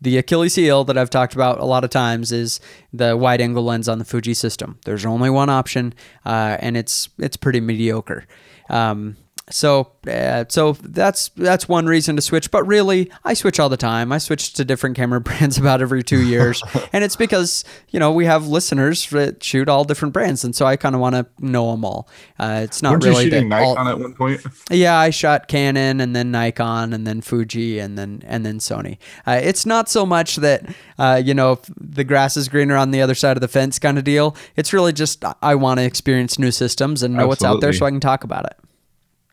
The 0.00 0.18
Achilles 0.18 0.56
heel 0.56 0.82
that 0.82 0.98
I've 0.98 1.10
talked 1.10 1.34
about 1.34 1.60
a 1.60 1.64
lot 1.64 1.84
of 1.84 1.90
times 1.90 2.32
is 2.32 2.58
the 2.92 3.16
wide 3.16 3.40
angle 3.40 3.62
lens 3.62 3.88
on 3.88 4.00
the 4.00 4.04
Fuji 4.04 4.34
system. 4.34 4.80
There's 4.84 5.06
only 5.06 5.30
one 5.30 5.48
option, 5.48 5.94
uh, 6.26 6.56
and 6.58 6.76
it's 6.76 7.08
it's 7.18 7.36
pretty 7.36 7.60
mediocre. 7.60 8.26
Um, 8.68 9.18
so 9.50 9.90
uh, 10.06 10.44
so 10.48 10.72
that's 10.82 11.30
that's 11.30 11.68
one 11.68 11.86
reason 11.86 12.16
to 12.16 12.22
switch 12.22 12.50
but 12.50 12.64
really 12.66 13.10
i 13.24 13.34
switch 13.34 13.58
all 13.58 13.68
the 13.68 13.76
time 13.76 14.12
i 14.12 14.18
switch 14.18 14.52
to 14.52 14.64
different 14.64 14.94
camera 14.96 15.20
brands 15.28 15.58
about 15.58 15.82
every 15.82 16.02
two 16.02 16.22
years 16.22 16.62
and 16.92 17.02
it's 17.02 17.16
because 17.16 17.64
you 17.90 17.98
know 17.98 18.12
we 18.12 18.24
have 18.24 18.46
listeners 18.46 19.08
that 19.10 19.42
shoot 19.42 19.68
all 19.68 19.84
different 19.84 20.14
brands 20.14 20.44
and 20.44 20.54
so 20.54 20.64
i 20.64 20.76
kind 20.76 20.94
of 20.94 21.00
want 21.00 21.14
to 21.14 21.26
know 21.40 21.70
them 21.72 21.84
all 21.84 22.08
uh, 22.38 22.60
it's 22.62 22.82
not 22.82 22.92
Weren't 22.92 23.04
really 23.04 23.24
you 23.24 23.30
shooting 23.30 23.48
that 23.50 23.62
all- 23.62 23.74
Nikon 23.74 23.88
at 23.88 23.98
one 23.98 24.14
point? 24.14 24.40
yeah, 24.70 24.98
I 24.98 25.10
shot 25.10 25.46
Canon 25.48 26.00
and 26.00 26.14
then 26.16 26.30
Nikon 26.32 26.92
and 26.92 27.06
then 27.06 27.20
Fuji 27.20 27.78
and 27.78 27.96
then 27.96 28.22
and 28.26 28.44
then 28.44 28.58
Sony. 28.58 28.98
Uh, 29.26 29.38
it's 29.42 29.64
not 29.64 29.88
so 29.88 30.04
much 30.04 30.36
that 30.36 30.64
uh, 30.98 31.20
you 31.24 31.34
know 31.34 31.60
the 31.78 32.02
grass 32.02 32.36
is 32.36 32.48
greener 32.48 32.76
on 32.76 32.90
the 32.90 33.00
other 33.00 33.14
side 33.14 33.36
of 33.36 33.40
the 33.40 33.48
fence 33.48 33.78
kind 33.78 33.96
of 33.96 34.02
deal. 34.04 34.34
It's 34.56 34.72
really 34.72 34.92
just 34.92 35.24
I 35.40 35.54
want 35.54 35.78
to 35.78 35.84
experience 35.84 36.38
new 36.38 36.50
systems 36.50 37.02
and 37.04 37.14
know 37.14 37.28
what's 37.28 37.44
out 37.44 37.60
there 37.60 37.72
so 37.72 37.86
I 37.86 37.90
can 37.90 38.00
talk 38.00 38.24
about 38.24 38.44
it. 38.46 38.56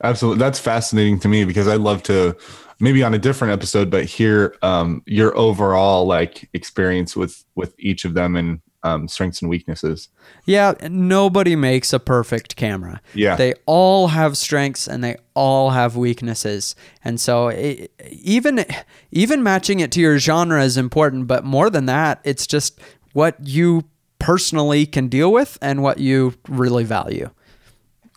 Absolutely. 0.04 0.40
That's 0.40 0.60
fascinating 0.60 1.20
to 1.20 1.28
me 1.28 1.44
because 1.46 1.68
I 1.68 1.76
love 1.76 2.04
to 2.04 2.36
maybe 2.80 3.04
on 3.04 3.14
a 3.14 3.20
different 3.20 3.54
episode, 3.54 3.90
but 3.90 4.06
hear 4.06 4.56
um, 4.62 5.04
your 5.06 5.38
overall 5.38 6.06
like 6.06 6.50
experience 6.54 7.16
with 7.16 7.44
with 7.56 7.76
each 7.80 8.06
of 8.06 8.14
them 8.14 8.36
and 8.36 8.62
um, 8.84 9.08
strengths 9.08 9.42
and 9.42 9.50
weaknesses. 9.50 10.08
Yeah, 10.46 10.74
nobody 10.90 11.56
makes 11.56 11.92
a 11.92 12.00
perfect 12.00 12.56
camera. 12.56 13.02
Yeah. 13.14 13.36
They 13.36 13.54
all 13.66 14.08
have 14.08 14.38
strengths 14.38 14.88
and 14.88 15.04
they 15.04 15.18
all 15.34 15.72
have 15.72 15.98
weaknesses. 15.98 16.76
And 17.04 17.20
so 17.20 17.50
it, 17.50 17.92
even 18.10 18.66
even 19.12 19.44
matching 19.44 19.80
it 19.80 19.92
to 19.94 20.00
your 20.00 20.18
genre 20.18 20.64
is 20.64 20.78
important, 20.78 21.28
but 21.28 21.44
more 21.44 21.70
than 21.70 21.86
that, 21.88 22.22
it's 22.24 22.48
just 22.48 22.80
what 23.14 23.36
you 23.46 23.84
personally 24.20 24.86
can 24.86 25.08
deal 25.08 25.32
with 25.32 25.58
and 25.62 25.82
what 25.82 25.98
you 25.98 26.36
really 26.48 26.84
value. 26.84 27.30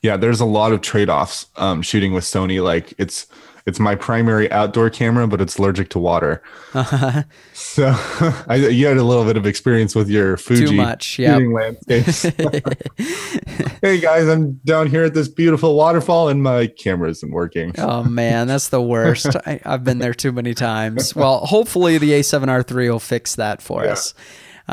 Yeah, 0.02 0.16
there's 0.16 0.40
a 0.40 0.44
lot 0.44 0.72
of 0.72 0.80
trade-offs 0.80 1.46
um, 1.56 1.80
shooting 1.82 2.12
with 2.12 2.24
Sony. 2.24 2.62
Like 2.62 2.92
it's 2.98 3.26
it's 3.64 3.78
my 3.78 3.94
primary 3.94 4.50
outdoor 4.50 4.90
camera, 4.90 5.28
but 5.28 5.40
it's 5.40 5.56
allergic 5.58 5.88
to 5.90 5.98
water. 6.00 6.42
So 7.54 7.86
I, 8.48 8.56
you 8.56 8.86
had 8.86 8.98
a 8.98 9.02
little 9.04 9.24
bit 9.24 9.38
of 9.38 9.46
experience 9.46 9.94
with 9.94 10.10
your 10.10 10.36
Fuji 10.36 10.76
much, 10.76 11.18
yeah. 11.18 11.34
shooting 11.38 11.52
landscapes. 11.54 12.22
hey 13.82 13.98
guys, 13.98 14.28
I'm 14.28 14.54
down 14.64 14.88
here 14.88 15.04
at 15.04 15.14
this 15.14 15.28
beautiful 15.28 15.74
waterfall, 15.74 16.28
and 16.28 16.42
my 16.42 16.66
camera 16.66 17.08
isn't 17.10 17.30
working. 17.30 17.72
Oh 17.78 18.04
man, 18.04 18.46
that's 18.46 18.68
the 18.68 18.82
worst. 18.82 19.36
I, 19.46 19.60
I've 19.64 19.84
been 19.84 20.00
there 20.00 20.12
too 20.12 20.32
many 20.32 20.52
times. 20.54 21.14
Well, 21.16 21.38
hopefully 21.46 21.96
the 21.96 22.10
A7R3 22.10 22.90
will 22.90 22.98
fix 22.98 23.36
that 23.36 23.62
for 23.62 23.84
Yeah. 23.84 23.92
us. 23.92 24.14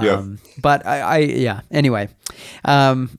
Yeah. 0.02 0.12
Um, 0.16 0.40
But 0.62 0.86
I, 0.86 1.00
I, 1.00 1.18
yeah. 1.20 1.62
Anyway, 1.72 2.10
um, 2.66 3.18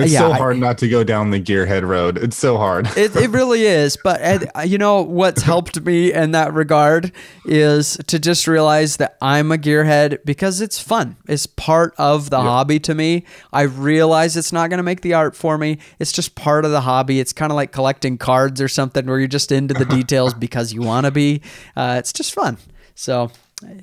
It's 0.00 0.12
yeah, 0.12 0.20
so 0.20 0.32
I- 0.32 0.38
hard 0.38 0.58
not 0.58 0.78
to 0.78 0.88
go 0.88 1.04
down 1.04 1.30
the 1.30 1.40
gearhead 1.40 1.86
road. 1.86 2.18
It's 2.18 2.36
so 2.36 2.56
hard. 2.56 2.86
it, 2.96 3.14
it 3.16 3.30
really 3.40 3.64
is. 3.66 3.96
But 4.02 4.20
uh, 4.56 4.60
you 4.62 4.78
know 4.78 5.02
what's 5.02 5.42
helped 5.42 5.80
me 5.80 6.12
in 6.12 6.32
that 6.32 6.52
regard 6.54 7.12
is 7.44 7.96
to 8.06 8.18
just 8.18 8.46
realize 8.46 8.96
that 8.98 9.16
I'm 9.20 9.52
a 9.52 9.56
gearhead 9.58 10.18
because 10.24 10.60
it's 10.60 10.78
fun. 10.78 11.16
It's 11.28 11.46
part 11.46 11.94
of 11.98 12.30
the 12.30 12.40
hobby 12.40 12.80
to 12.80 12.94
me. 12.94 13.24
I 13.52 13.62
realize 13.62 14.36
it's 14.36 14.52
not 14.52 14.70
going 14.70 14.78
to 14.78 14.84
make 14.84 15.00
the 15.02 15.14
art 15.14 15.36
for 15.36 15.58
me. 15.58 15.78
It's 15.98 16.12
just 16.12 16.34
part 16.34 16.64
of 16.64 16.70
the 16.70 16.80
hobby. 16.82 17.20
It's 17.20 17.32
kind 17.32 17.52
of 17.52 17.56
like 17.56 17.72
collecting 17.72 18.18
cards 18.18 18.60
or 18.60 18.68
something 18.68 19.06
where 19.06 19.18
you're 19.18 19.28
just 19.28 19.52
into 19.52 19.74
the 19.74 19.84
details 19.96 20.34
because 20.34 20.72
you 20.72 20.82
want 20.82 21.06
to 21.06 21.10
be. 21.10 21.42
Uh, 21.76 21.96
it's 21.98 22.12
just 22.12 22.34
fun. 22.34 22.58
So, 22.94 23.30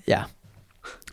yeah. 0.06 0.26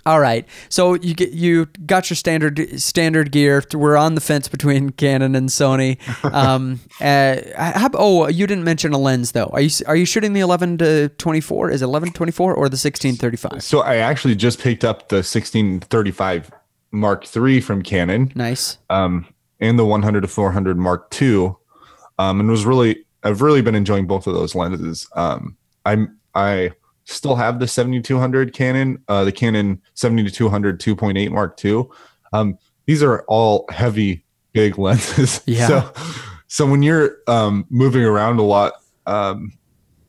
All 0.06 0.20
right. 0.20 0.46
So 0.68 0.94
you 0.94 1.14
get 1.14 1.32
you 1.32 1.66
got 1.86 2.10
your 2.10 2.16
standard 2.16 2.80
standard 2.80 3.32
gear. 3.32 3.62
We're 3.72 3.96
on 3.96 4.14
the 4.14 4.20
fence 4.20 4.48
between 4.48 4.90
Canon 5.04 5.34
and 5.34 5.48
Sony. 5.48 5.98
Um, 6.34 6.80
uh, 7.00 7.36
how, 7.56 7.90
oh, 7.94 8.28
you 8.28 8.46
didn't 8.46 8.64
mention 8.64 8.92
a 8.92 8.98
lens 8.98 9.32
though. 9.32 9.50
Are 9.52 9.60
you 9.60 9.70
are 9.86 9.94
you 9.94 10.04
shooting 10.04 10.32
the 10.32 10.40
11 10.40 10.78
to 10.78 11.08
24? 11.10 11.70
Is 11.70 11.82
it 11.82 11.84
11 11.84 12.12
24 12.12 12.54
or 12.54 12.68
the 12.68 12.76
16 12.76 13.14
35? 13.16 13.62
So 13.62 13.80
I 13.80 13.96
actually 13.96 14.34
just 14.34 14.58
picked 14.58 14.84
up 14.84 15.10
the 15.10 15.16
1635 15.16 16.50
Mark 16.90 17.36
III 17.36 17.60
from 17.60 17.82
Canon. 17.82 18.32
Nice. 18.34 18.78
um, 18.90 19.26
and 19.60 19.78
the 19.78 19.84
100 19.84 20.22
to 20.22 20.28
400 20.28 20.76
Mark 20.76 21.14
II, 21.20 21.54
um, 22.18 22.40
and 22.40 22.48
was 22.48 22.66
really 22.66 23.04
I've 23.22 23.40
really 23.40 23.62
been 23.62 23.74
enjoying 23.74 24.06
both 24.06 24.26
of 24.26 24.34
those 24.34 24.54
lenses. 24.54 25.08
Um, 25.14 25.56
I'm 25.86 26.18
I 26.34 26.72
still 27.04 27.36
have 27.36 27.58
the 27.58 27.68
7200 27.68 28.52
Canon, 28.52 29.02
uh, 29.08 29.24
the 29.24 29.32
Canon 29.32 29.80
7200 29.94 30.80
2.8 30.80 31.30
Mark 31.30 31.64
II. 31.64 31.84
Um, 32.32 32.58
these 32.86 33.02
are 33.02 33.22
all 33.28 33.66
heavy, 33.70 34.24
big 34.52 34.78
lenses. 34.78 35.40
Yeah. 35.46 35.66
So, 35.66 35.92
so 36.48 36.66
when 36.66 36.82
you're 36.82 37.18
um, 37.26 37.66
moving 37.70 38.04
around 38.04 38.38
a 38.38 38.42
lot, 38.42 38.74
um, 39.06 39.52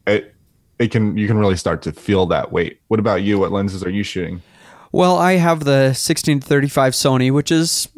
it 0.08 0.34
it 0.78 0.92
can 0.92 1.18
you 1.18 1.28
can 1.28 1.38
really 1.38 1.56
start 1.56 1.82
to 1.84 1.92
feel 1.92 2.26
that 2.28 2.52
weight. 2.52 2.80
What 2.88 3.00
about 3.00 3.24
you? 3.24 3.40
What 3.40 3.52
lenses 3.52 3.84
are 3.84 3.90
you 3.90 4.04
shooting? 4.04 4.42
Well, 4.96 5.18
I 5.18 5.34
have 5.34 5.66
the 5.66 5.92
1635 5.92 6.94
Sony, 6.94 7.30
which 7.30 7.52
is 7.52 7.90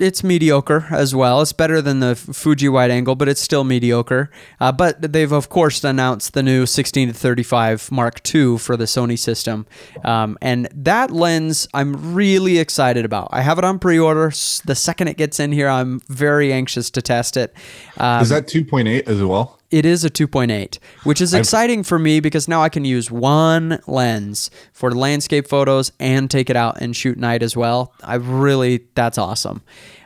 it's 0.00 0.24
mediocre 0.24 0.86
as 0.90 1.14
well. 1.14 1.42
It's 1.42 1.52
better 1.52 1.82
than 1.82 2.00
the 2.00 2.16
Fuji 2.16 2.70
wide 2.70 2.90
angle, 2.90 3.14
but 3.14 3.28
it's 3.28 3.42
still 3.42 3.62
mediocre. 3.62 4.30
Uh, 4.58 4.72
but 4.72 5.12
they've 5.12 5.32
of 5.32 5.50
course 5.50 5.84
announced 5.84 6.32
the 6.32 6.42
new 6.42 6.60
1635 6.60 7.92
Mark 7.92 8.34
II 8.34 8.56
for 8.56 8.74
the 8.74 8.86
Sony 8.86 9.18
system, 9.18 9.66
um, 10.02 10.38
and 10.40 10.66
that 10.72 11.10
lens 11.10 11.68
I'm 11.74 12.14
really 12.14 12.56
excited 12.58 13.04
about. 13.04 13.28
I 13.32 13.42
have 13.42 13.58
it 13.58 13.64
on 13.64 13.78
pre-order. 13.78 14.30
The 14.64 14.74
second 14.74 15.08
it 15.08 15.18
gets 15.18 15.38
in 15.38 15.52
here, 15.52 15.68
I'm 15.68 16.00
very 16.08 16.54
anxious 16.54 16.88
to 16.92 17.02
test 17.02 17.36
it. 17.36 17.52
Um, 17.98 18.22
Is 18.22 18.30
that 18.30 18.46
2.8 18.46 19.06
as 19.06 19.22
well? 19.22 19.55
It 19.70 19.84
is 19.84 20.04
a 20.04 20.10
2.8, 20.10 20.78
which 21.04 21.20
is 21.20 21.34
exciting 21.34 21.82
for 21.82 21.98
me 21.98 22.20
because 22.20 22.48
now 22.48 22.62
I 22.62 22.68
can 22.68 22.84
use 22.84 23.10
one 23.10 23.80
lens 23.86 24.50
for 24.72 24.92
landscape 24.92 25.48
photos 25.48 25.92
and 25.98 26.30
take 26.30 26.50
it 26.50 26.56
out 26.56 26.80
and 26.80 26.94
shoot 26.94 27.18
night 27.18 27.42
as 27.42 27.56
well. 27.56 27.92
I 28.02 28.14
really, 28.16 28.86
that's 28.94 29.18
awesome. 29.18 29.62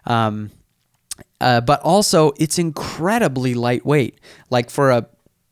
Um, 0.06 0.50
uh, 1.40 1.60
but 1.60 1.80
also, 1.80 2.32
it's 2.38 2.58
incredibly 2.58 3.54
lightweight. 3.54 4.18
Like 4.50 4.70
for 4.70 4.90
a 4.90 5.06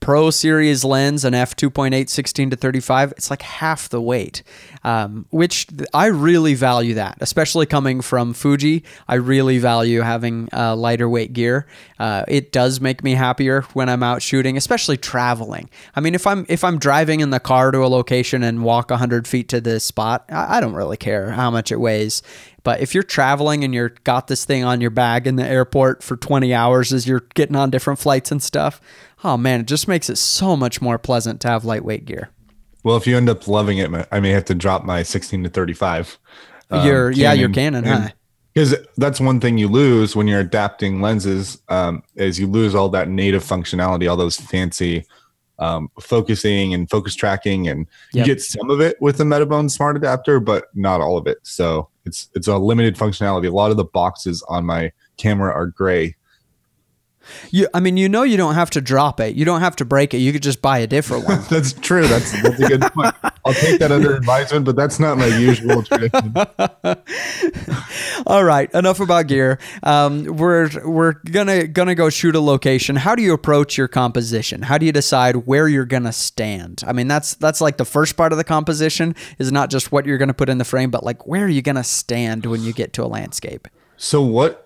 Pro 0.08 0.30
Series 0.30 0.86
lens, 0.86 1.22
an 1.26 1.34
f2.8 1.34 2.08
16 2.08 2.48
to 2.48 2.56
35, 2.56 3.12
it's 3.12 3.28
like 3.28 3.42
half 3.42 3.90
the 3.90 4.00
weight, 4.00 4.42
um, 4.82 5.26
which 5.28 5.66
I 5.92 6.06
really 6.06 6.54
value 6.54 6.94
that, 6.94 7.18
especially 7.20 7.66
coming 7.66 8.00
from 8.00 8.32
Fuji. 8.32 8.84
I 9.06 9.16
really 9.16 9.58
value 9.58 10.00
having 10.00 10.48
uh, 10.50 10.76
lighter 10.76 11.10
weight 11.10 11.34
gear. 11.34 11.66
Uh, 11.98 12.24
it 12.26 12.52
does 12.52 12.80
make 12.80 13.04
me 13.04 13.12
happier 13.12 13.60
when 13.74 13.90
I'm 13.90 14.02
out 14.02 14.22
shooting, 14.22 14.56
especially 14.56 14.96
traveling. 14.96 15.68
I 15.94 16.00
mean, 16.00 16.14
if 16.14 16.26
I'm 16.26 16.46
if 16.48 16.64
I'm 16.64 16.78
driving 16.78 17.20
in 17.20 17.28
the 17.28 17.38
car 17.38 17.70
to 17.70 17.84
a 17.84 17.88
location 17.88 18.42
and 18.42 18.64
walk 18.64 18.88
100 18.88 19.28
feet 19.28 19.50
to 19.50 19.60
this 19.60 19.84
spot, 19.84 20.24
I, 20.30 20.56
I 20.56 20.60
don't 20.62 20.72
really 20.72 20.96
care 20.96 21.32
how 21.32 21.50
much 21.50 21.70
it 21.70 21.80
weighs. 21.80 22.22
But 22.68 22.82
if 22.82 22.92
you're 22.92 23.02
traveling 23.02 23.64
and 23.64 23.72
you're 23.72 23.94
got 24.04 24.26
this 24.26 24.44
thing 24.44 24.62
on 24.62 24.82
your 24.82 24.90
bag 24.90 25.26
in 25.26 25.36
the 25.36 25.42
airport 25.42 26.02
for 26.02 26.18
20 26.18 26.52
hours 26.52 26.92
as 26.92 27.08
you're 27.08 27.24
getting 27.32 27.56
on 27.56 27.70
different 27.70 27.98
flights 27.98 28.30
and 28.30 28.42
stuff, 28.42 28.78
oh 29.24 29.38
man, 29.38 29.60
it 29.60 29.66
just 29.66 29.88
makes 29.88 30.10
it 30.10 30.16
so 30.16 30.54
much 30.54 30.82
more 30.82 30.98
pleasant 30.98 31.40
to 31.40 31.48
have 31.48 31.64
lightweight 31.64 32.04
gear. 32.04 32.28
Well, 32.84 32.98
if 32.98 33.06
you 33.06 33.16
end 33.16 33.30
up 33.30 33.48
loving 33.48 33.78
it, 33.78 33.90
I 34.12 34.20
may 34.20 34.32
have 34.32 34.44
to 34.44 34.54
drop 34.54 34.84
my 34.84 35.02
16 35.02 35.44
to 35.44 35.48
35. 35.48 36.18
um, 36.70 36.86
your 36.86 37.10
yeah, 37.10 37.32
your 37.32 37.48
Canon, 37.48 37.84
huh? 37.84 38.08
Because 38.52 38.74
that's 38.98 39.18
one 39.18 39.40
thing 39.40 39.56
you 39.56 39.68
lose 39.68 40.14
when 40.14 40.28
you're 40.28 40.40
adapting 40.40 41.00
lenses 41.00 41.62
um, 41.70 42.02
is 42.16 42.38
you 42.38 42.46
lose 42.46 42.74
all 42.74 42.90
that 42.90 43.08
native 43.08 43.42
functionality, 43.42 44.10
all 44.10 44.18
those 44.18 44.36
fancy 44.36 45.06
um, 45.58 45.90
focusing 46.00 46.74
and 46.74 46.90
focus 46.90 47.14
tracking, 47.14 47.66
and 47.66 47.86
Yep. 48.12 48.26
you 48.26 48.34
get 48.34 48.42
some 48.42 48.68
of 48.68 48.82
it 48.82 49.00
with 49.00 49.16
the 49.16 49.24
Metabone 49.24 49.70
Smart 49.70 49.96
Adapter, 49.96 50.38
but 50.38 50.66
not 50.74 51.00
all 51.00 51.16
of 51.16 51.26
it. 51.26 51.38
So 51.44 51.88
it's 52.08 52.28
it's 52.34 52.48
a 52.48 52.58
limited 52.58 52.96
functionality. 52.96 53.46
A 53.46 53.50
lot 53.50 53.70
of 53.70 53.76
the 53.76 53.84
boxes 53.84 54.42
on 54.48 54.64
my 54.64 54.92
camera 55.16 55.52
are 55.52 55.66
gray. 55.66 56.16
You, 57.50 57.68
I 57.74 57.80
mean, 57.80 57.98
you 57.98 58.08
know, 58.08 58.22
you 58.22 58.38
don't 58.38 58.54
have 58.54 58.70
to 58.70 58.80
drop 58.80 59.20
it. 59.20 59.34
You 59.34 59.44
don't 59.44 59.60
have 59.60 59.76
to 59.76 59.84
break 59.84 60.14
it. 60.14 60.18
You 60.18 60.32
could 60.32 60.42
just 60.42 60.62
buy 60.62 60.78
a 60.78 60.86
different 60.86 61.26
one. 61.26 61.42
That's 61.50 61.74
true. 61.74 62.06
That's 62.06 62.32
that's 62.42 62.58
a 62.58 62.68
good 62.68 62.80
point. 62.80 63.14
I'll 63.44 63.52
take 63.52 63.78
that 63.80 63.92
under 63.92 64.16
advisement, 64.16 64.64
but 64.64 64.76
that's 64.76 64.98
not 64.98 65.18
my 65.18 65.26
usual 65.26 65.82
tradition. 65.82 66.34
All 68.28 68.44
right, 68.44 68.70
enough 68.74 69.00
about 69.00 69.26
gear. 69.26 69.58
Um, 69.82 70.24
we're 70.24 70.68
we're 70.84 71.14
gonna 71.14 71.66
gonna 71.66 71.94
go 71.94 72.10
shoot 72.10 72.36
a 72.36 72.40
location. 72.40 72.94
How 72.94 73.14
do 73.14 73.22
you 73.22 73.32
approach 73.32 73.78
your 73.78 73.88
composition? 73.88 74.60
How 74.60 74.76
do 74.76 74.84
you 74.84 74.92
decide 74.92 75.46
where 75.46 75.66
you're 75.66 75.86
gonna 75.86 76.12
stand? 76.12 76.82
I 76.86 76.92
mean, 76.92 77.08
that's 77.08 77.36
that's 77.36 77.62
like 77.62 77.78
the 77.78 77.86
first 77.86 78.18
part 78.18 78.32
of 78.32 78.36
the 78.36 78.44
composition 78.44 79.14
is 79.38 79.50
not 79.50 79.70
just 79.70 79.92
what 79.92 80.04
you're 80.04 80.18
gonna 80.18 80.34
put 80.34 80.50
in 80.50 80.58
the 80.58 80.66
frame, 80.66 80.90
but 80.90 81.04
like 81.04 81.26
where 81.26 81.46
are 81.46 81.48
you 81.48 81.62
gonna 81.62 81.82
stand 81.82 82.44
when 82.44 82.60
you 82.60 82.74
get 82.74 82.92
to 82.92 83.02
a 83.02 83.06
landscape? 83.06 83.66
So, 83.96 84.20
what 84.20 84.62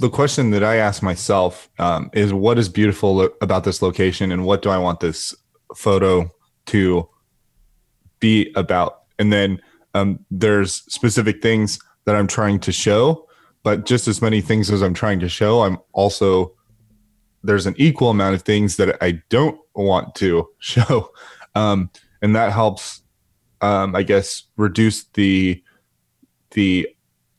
the 0.00 0.10
question 0.10 0.50
that 0.50 0.64
I 0.64 0.76
ask 0.76 1.00
myself 1.00 1.70
um, 1.78 2.10
is, 2.12 2.34
what 2.34 2.58
is 2.58 2.68
beautiful 2.68 3.30
about 3.40 3.62
this 3.62 3.80
location, 3.80 4.32
and 4.32 4.44
what 4.44 4.60
do 4.60 4.70
I 4.70 4.78
want 4.78 4.98
this 4.98 5.36
photo 5.76 6.32
to 6.66 7.08
be 8.18 8.52
about? 8.56 9.04
And 9.20 9.32
then 9.32 9.62
um, 9.94 10.18
there's 10.32 10.82
specific 10.92 11.40
things 11.40 11.78
that 12.08 12.16
I'm 12.16 12.26
trying 12.26 12.58
to 12.60 12.72
show, 12.72 13.28
but 13.62 13.84
just 13.84 14.08
as 14.08 14.22
many 14.22 14.40
things 14.40 14.70
as 14.70 14.80
I'm 14.80 14.94
trying 14.94 15.20
to 15.20 15.28
show, 15.28 15.60
I'm 15.60 15.76
also 15.92 16.54
there's 17.42 17.66
an 17.66 17.74
equal 17.76 18.08
amount 18.08 18.34
of 18.34 18.40
things 18.40 18.76
that 18.76 18.96
I 19.02 19.20
don't 19.28 19.60
want 19.74 20.14
to 20.14 20.48
show, 20.58 21.12
um, 21.54 21.90
and 22.22 22.34
that 22.34 22.50
helps, 22.50 23.02
um, 23.60 23.94
I 23.94 24.04
guess, 24.04 24.44
reduce 24.56 25.04
the 25.04 25.62
the 26.52 26.88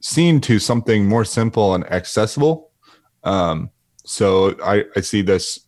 scene 0.02 0.40
to 0.42 0.60
something 0.60 1.08
more 1.08 1.26
simple 1.26 1.74
and 1.74 1.84
accessible. 1.92 2.70
Um, 3.24 3.72
so 4.06 4.56
I, 4.64 4.86
I 4.96 5.02
see 5.02 5.24
this. 5.24 5.62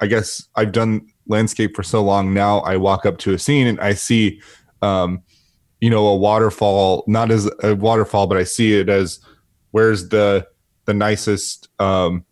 I 0.00 0.06
guess 0.06 0.48
I've 0.56 0.72
done 0.72 1.08
landscape 1.26 1.76
for 1.76 1.82
so 1.82 2.02
long 2.02 2.32
now. 2.32 2.60
I 2.60 2.78
walk 2.78 3.04
up 3.04 3.18
to 3.18 3.34
a 3.34 3.38
scene 3.38 3.66
and 3.66 3.78
I 3.80 3.92
see, 3.92 4.40
um, 4.80 5.24
you 5.84 5.90
know, 5.90 6.06
a 6.06 6.16
waterfall, 6.16 7.04
not 7.06 7.30
as 7.30 7.46
a 7.62 7.76
waterfall, 7.76 8.26
but 8.26 8.38
I 8.38 8.44
see 8.44 8.72
it 8.80 8.88
as 8.88 9.20
where's 9.72 10.08
the 10.08 10.48
the 10.86 10.94
nicest 10.94 11.68
um, 11.78 12.24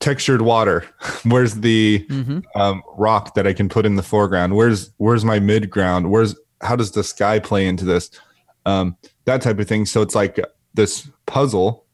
textured 0.00 0.42
water. 0.42 0.84
where's 1.22 1.54
the 1.54 2.04
Mm-hmm. 2.10 2.40
um, 2.60 2.82
rock 2.96 3.36
that 3.36 3.46
I 3.46 3.52
can 3.52 3.68
put 3.68 3.86
in 3.86 3.94
the 3.94 4.02
foreground? 4.02 4.56
Where's 4.56 4.90
where's 4.96 5.24
my 5.24 5.38
mid 5.38 5.70
ground? 5.70 6.10
Where's 6.10 6.34
how 6.62 6.74
does 6.74 6.90
the 6.90 7.04
sky 7.04 7.38
play 7.38 7.64
into 7.64 7.84
this? 7.84 8.10
Um, 8.66 8.96
that 9.26 9.40
type 9.40 9.60
of 9.60 9.68
thing. 9.68 9.86
So 9.86 10.02
it's 10.02 10.16
like 10.16 10.40
this 10.74 11.08
puzzle 11.26 11.86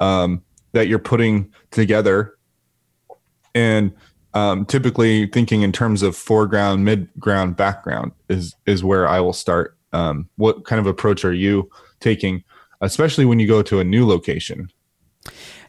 um, 0.00 0.42
that 0.72 0.88
you're 0.88 0.98
putting 0.98 1.52
together, 1.70 2.34
and 3.54 3.92
um, 4.34 4.66
typically 4.66 5.26
thinking 5.28 5.62
in 5.62 5.72
terms 5.72 6.02
of 6.02 6.16
foreground, 6.16 6.86
midground, 6.86 7.56
background 7.56 8.12
is 8.28 8.54
is 8.66 8.84
where 8.84 9.08
I 9.08 9.20
will 9.20 9.32
start. 9.32 9.76
Um, 9.92 10.28
what 10.36 10.64
kind 10.64 10.80
of 10.80 10.86
approach 10.86 11.24
are 11.24 11.32
you 11.32 11.70
taking, 12.00 12.42
especially 12.80 13.24
when 13.24 13.38
you 13.38 13.46
go 13.46 13.62
to 13.62 13.78
a 13.78 13.84
new 13.84 14.06
location? 14.06 14.70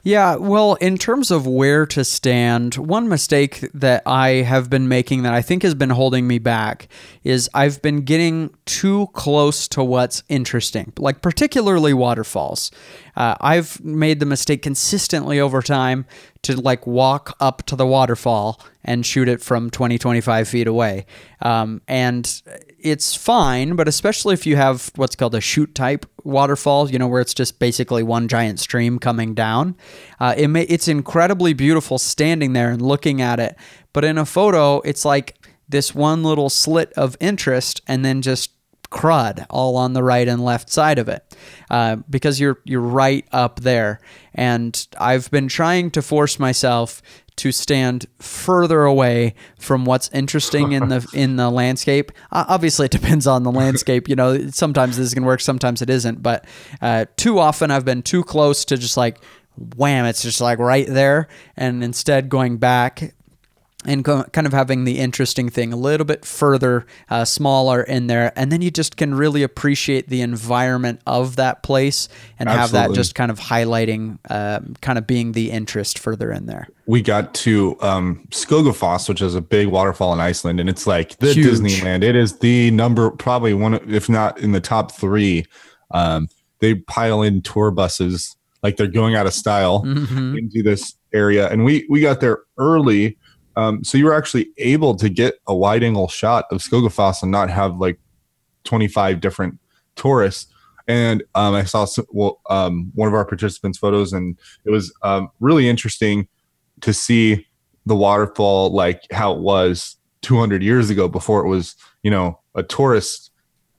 Yeah, 0.05 0.35
well, 0.35 0.75
in 0.75 0.99
terms 0.99 1.31
of 1.31 1.47
where 1.47 1.87
to 1.87 2.03
stand, 2.05 2.75
one 2.75 3.09
mistake 3.09 3.67
that 3.73 4.03
I 4.05 4.43
have 4.43 4.69
been 4.69 4.87
making 4.87 5.23
that 5.23 5.33
I 5.33 5.41
think 5.41 5.63
has 5.63 5.73
been 5.73 5.89
holding 5.89 6.27
me 6.27 6.37
back 6.37 6.87
is 7.23 7.49
I've 7.55 7.81
been 7.81 8.01
getting 8.01 8.53
too 8.65 9.07
close 9.13 9.67
to 9.69 9.83
what's 9.83 10.21
interesting, 10.29 10.93
like 10.99 11.23
particularly 11.23 11.91
waterfalls. 11.91 12.69
Uh, 13.15 13.33
I've 13.41 13.83
made 13.83 14.19
the 14.19 14.27
mistake 14.27 14.61
consistently 14.61 15.39
over 15.39 15.63
time 15.63 16.05
to 16.43 16.55
like 16.55 16.85
walk 16.85 17.35
up 17.39 17.63
to 17.63 17.75
the 17.75 17.87
waterfall 17.87 18.61
and 18.83 19.03
shoot 19.03 19.27
it 19.27 19.41
from 19.41 19.71
20, 19.71 19.97
25 19.97 20.47
feet 20.47 20.67
away. 20.67 21.07
Um, 21.41 21.81
and 21.87 22.43
it's 22.85 23.15
fine, 23.15 23.75
but 23.75 23.87
especially 23.87 24.35
if 24.35 24.45
you 24.45 24.57
have 24.57 24.91
what's 24.95 25.15
called 25.15 25.33
a 25.33 25.41
chute 25.41 25.73
type 25.73 26.05
waterfall, 26.23 26.89
you 26.89 26.99
know, 26.99 27.07
where 27.07 27.19
it's 27.19 27.33
just 27.33 27.57
basically 27.57 28.03
one 28.03 28.27
giant 28.27 28.59
stream 28.59 28.99
coming 28.99 29.33
down, 29.33 29.75
uh, 30.19 30.35
it 30.37 30.47
may, 30.47 30.63
it's 30.63 30.87
incredibly 30.87 31.53
beautiful 31.53 31.97
standing 31.97 32.53
there 32.53 32.69
and 32.69 32.81
looking 32.81 33.21
at 33.21 33.39
it. 33.39 33.55
But 33.91 34.05
in 34.05 34.19
a 34.19 34.25
photo, 34.25 34.81
it's 34.81 35.03
like 35.03 35.43
this 35.67 35.95
one 35.95 36.23
little 36.23 36.49
slit 36.49 36.93
of 36.93 37.17
interest 37.19 37.81
and 37.87 38.05
then 38.05 38.21
just 38.21 38.51
crud 38.91 39.45
all 39.49 39.75
on 39.75 39.93
the 39.93 40.03
right 40.03 40.27
and 40.27 40.45
left 40.45 40.69
side 40.69 40.99
of 40.99 41.09
it 41.09 41.35
uh, 41.71 41.97
because 42.09 42.39
you're 42.39 42.61
you're 42.65 42.79
right 42.79 43.25
up 43.31 43.59
there 43.61 43.99
and 44.35 44.87
I've 44.99 45.29
been 45.31 45.47
trying 45.47 45.89
to 45.91 46.01
force 46.03 46.39
myself 46.39 47.01
to 47.37 47.51
stand 47.51 48.05
further 48.19 48.83
away 48.83 49.33
from 49.59 49.85
what's 49.85 50.09
interesting 50.13 50.71
in 50.71 50.89
the 50.89 51.07
in 51.13 51.35
the 51.35 51.49
landscape. 51.49 52.11
Uh, 52.31 52.45
obviously, 52.47 52.85
it 52.85 52.91
depends 52.91 53.27
on 53.27 53.43
the 53.43 53.51
landscape. 53.51 54.07
You 54.07 54.15
know, 54.15 54.49
sometimes 54.49 54.97
this 54.97 55.07
is 55.07 55.13
gonna 55.13 55.27
work, 55.27 55.41
sometimes 55.41 55.81
it 55.81 55.89
isn't. 55.89 56.21
But 56.23 56.45
uh, 56.81 57.05
too 57.17 57.39
often, 57.39 57.71
I've 57.71 57.85
been 57.85 58.01
too 58.03 58.23
close 58.23 58.65
to 58.65 58.77
just 58.77 58.97
like 58.97 59.19
wham, 59.75 60.05
it's 60.05 60.21
just 60.21 60.41
like 60.41 60.59
right 60.59 60.87
there, 60.87 61.27
and 61.55 61.83
instead 61.83 62.29
going 62.29 62.57
back 62.57 63.14
and 63.87 64.03
kind 64.05 64.47
of 64.47 64.53
having 64.53 64.83
the 64.83 64.99
interesting 64.99 65.49
thing 65.49 65.73
a 65.73 65.75
little 65.75 66.05
bit 66.05 66.25
further 66.25 66.85
uh, 67.09 67.25
smaller 67.25 67.81
in 67.81 68.07
there 68.07 68.31
and 68.35 68.51
then 68.51 68.61
you 68.61 68.71
just 68.71 68.97
can 68.97 69.15
really 69.15 69.43
appreciate 69.43 70.09
the 70.09 70.21
environment 70.21 71.01
of 71.05 71.35
that 71.35 71.63
place 71.63 72.07
and 72.39 72.49
Absolutely. 72.49 72.79
have 72.79 72.89
that 72.89 72.95
just 72.95 73.15
kind 73.15 73.31
of 73.31 73.39
highlighting 73.39 74.17
uh, 74.29 74.59
kind 74.81 74.97
of 74.97 75.07
being 75.07 75.33
the 75.33 75.51
interest 75.51 75.99
further 75.99 76.31
in 76.31 76.45
there 76.45 76.67
we 76.87 77.01
got 77.01 77.33
to 77.33 77.77
um, 77.81 78.27
Skogafoss, 78.29 79.09
which 79.09 79.21
is 79.21 79.33
a 79.33 79.41
big 79.41 79.67
waterfall 79.67 80.13
in 80.13 80.19
Iceland, 80.19 80.59
and 80.59 80.69
it's 80.69 80.85
like 80.85 81.17
the 81.17 81.33
Huge. 81.33 81.59
Disneyland. 81.59 82.03
It 82.03 82.15
is 82.15 82.37
the 82.39 82.69
number, 82.71 83.09
probably 83.09 83.53
one, 83.53 83.73
if 83.91 84.07
not 84.07 84.39
in 84.39 84.51
the 84.51 84.61
top 84.61 84.91
three. 84.91 85.45
Um, 85.91 86.27
they 86.59 86.75
pile 86.75 87.21
in 87.21 87.41
tour 87.41 87.71
buses 87.71 88.35
like 88.63 88.77
they're 88.77 88.87
going 88.87 89.15
out 89.15 89.27
of 89.27 89.33
style 89.33 89.83
mm-hmm. 89.83 90.37
into 90.37 90.63
this 90.63 90.95
area, 91.13 91.49
and 91.49 91.65
we 91.65 91.85
we 91.89 92.01
got 92.01 92.19
there 92.19 92.39
early 92.57 93.17
um, 93.55 93.83
so 93.83 93.97
you 93.97 94.05
were 94.05 94.13
actually 94.13 94.49
able 94.57 94.95
to 94.95 95.09
get 95.09 95.35
a 95.47 95.55
wide 95.55 95.83
angle 95.83 96.07
shot 96.07 96.45
of 96.51 96.59
Skogafoss 96.59 97.21
and 97.21 97.31
not 97.31 97.49
have 97.49 97.77
like 97.77 97.99
25 98.65 99.21
different 99.21 99.59
tourists. 99.95 100.51
And 100.87 101.23
um, 101.33 101.55
I 101.55 101.63
saw 101.63 101.85
some, 101.85 102.05
well, 102.11 102.41
um, 102.49 102.91
one 102.93 103.07
of 103.07 103.13
our 103.13 103.25
participants' 103.25 103.77
photos, 103.77 104.13
and 104.13 104.37
it 104.65 104.69
was 104.69 104.93
um, 105.01 105.29
really 105.39 105.67
interesting 105.67 106.27
to 106.81 106.93
see 106.93 107.47
the 107.85 107.95
waterfall 107.95 108.71
like 108.71 109.01
how 109.11 109.33
it 109.33 109.39
was 109.39 109.97
200 110.21 110.61
years 110.61 110.89
ago 110.89 111.07
before 111.07 111.43
it 111.43 111.47
was, 111.47 111.75
you 112.03 112.11
know, 112.11 112.39
a 112.55 112.63
tourist 112.63 113.31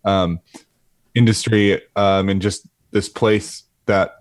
um, 0.05 0.41
industry 1.15 1.81
um, 1.97 2.29
and 2.29 2.41
just 2.41 2.67
this 2.93 3.09
place 3.09 3.65
that 3.87 4.17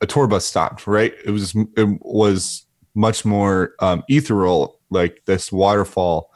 a 0.00 0.06
tour 0.06 0.26
bus 0.26 0.44
stopped. 0.44 0.86
Right? 0.86 1.14
It 1.24 1.30
was 1.30 1.54
it 1.76 1.88
was 2.00 2.64
much 2.94 3.24
more 3.24 3.74
ethereal 4.08 4.79
like 4.90 5.22
this 5.26 5.50
waterfall 5.50 6.30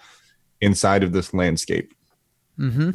inside 0.60 1.02
of 1.02 1.12
this 1.12 1.34
landscape. 1.34 1.92
Mm-hmm. 2.58 2.90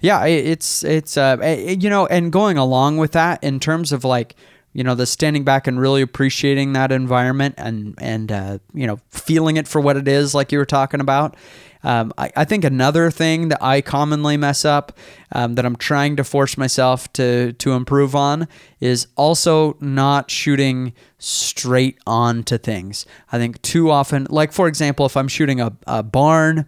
Yeah, 0.00 0.24
it's 0.24 0.82
it's 0.82 1.16
uh 1.16 1.36
you 1.78 1.90
know, 1.90 2.06
and 2.06 2.32
going 2.32 2.56
along 2.56 2.96
with 2.96 3.12
that 3.12 3.42
in 3.44 3.60
terms 3.60 3.92
of 3.92 4.04
like 4.04 4.34
you 4.72 4.84
know 4.84 4.94
the 4.94 5.06
standing 5.06 5.44
back 5.44 5.66
and 5.66 5.80
really 5.80 6.02
appreciating 6.02 6.72
that 6.74 6.92
environment 6.92 7.54
and 7.58 7.94
and 7.98 8.30
uh, 8.30 8.58
you 8.72 8.86
know 8.86 8.98
feeling 9.10 9.56
it 9.56 9.66
for 9.66 9.80
what 9.80 9.96
it 9.96 10.06
is, 10.06 10.34
like 10.34 10.52
you 10.52 10.58
were 10.58 10.64
talking 10.64 11.00
about. 11.00 11.36
Um, 11.84 12.12
I, 12.18 12.32
I, 12.36 12.44
think 12.44 12.64
another 12.64 13.10
thing 13.10 13.48
that 13.48 13.62
I 13.62 13.80
commonly 13.80 14.36
mess 14.36 14.64
up 14.64 14.98
um, 15.32 15.54
that 15.54 15.64
I'm 15.64 15.76
trying 15.76 16.16
to 16.16 16.24
force 16.24 16.58
myself 16.58 17.12
to 17.14 17.52
to 17.52 17.72
improve 17.72 18.16
on 18.16 18.48
is 18.80 19.06
also 19.16 19.76
not 19.80 20.30
shooting 20.30 20.92
straight 21.18 21.98
on 22.06 22.42
to 22.44 22.58
things. 22.58 23.06
I 23.30 23.38
think 23.38 23.62
too 23.62 23.90
often, 23.90 24.26
like 24.28 24.52
for 24.52 24.66
example, 24.66 25.06
if 25.06 25.16
I'm 25.16 25.28
shooting 25.28 25.60
a, 25.60 25.72
a 25.86 26.02
barn 26.02 26.66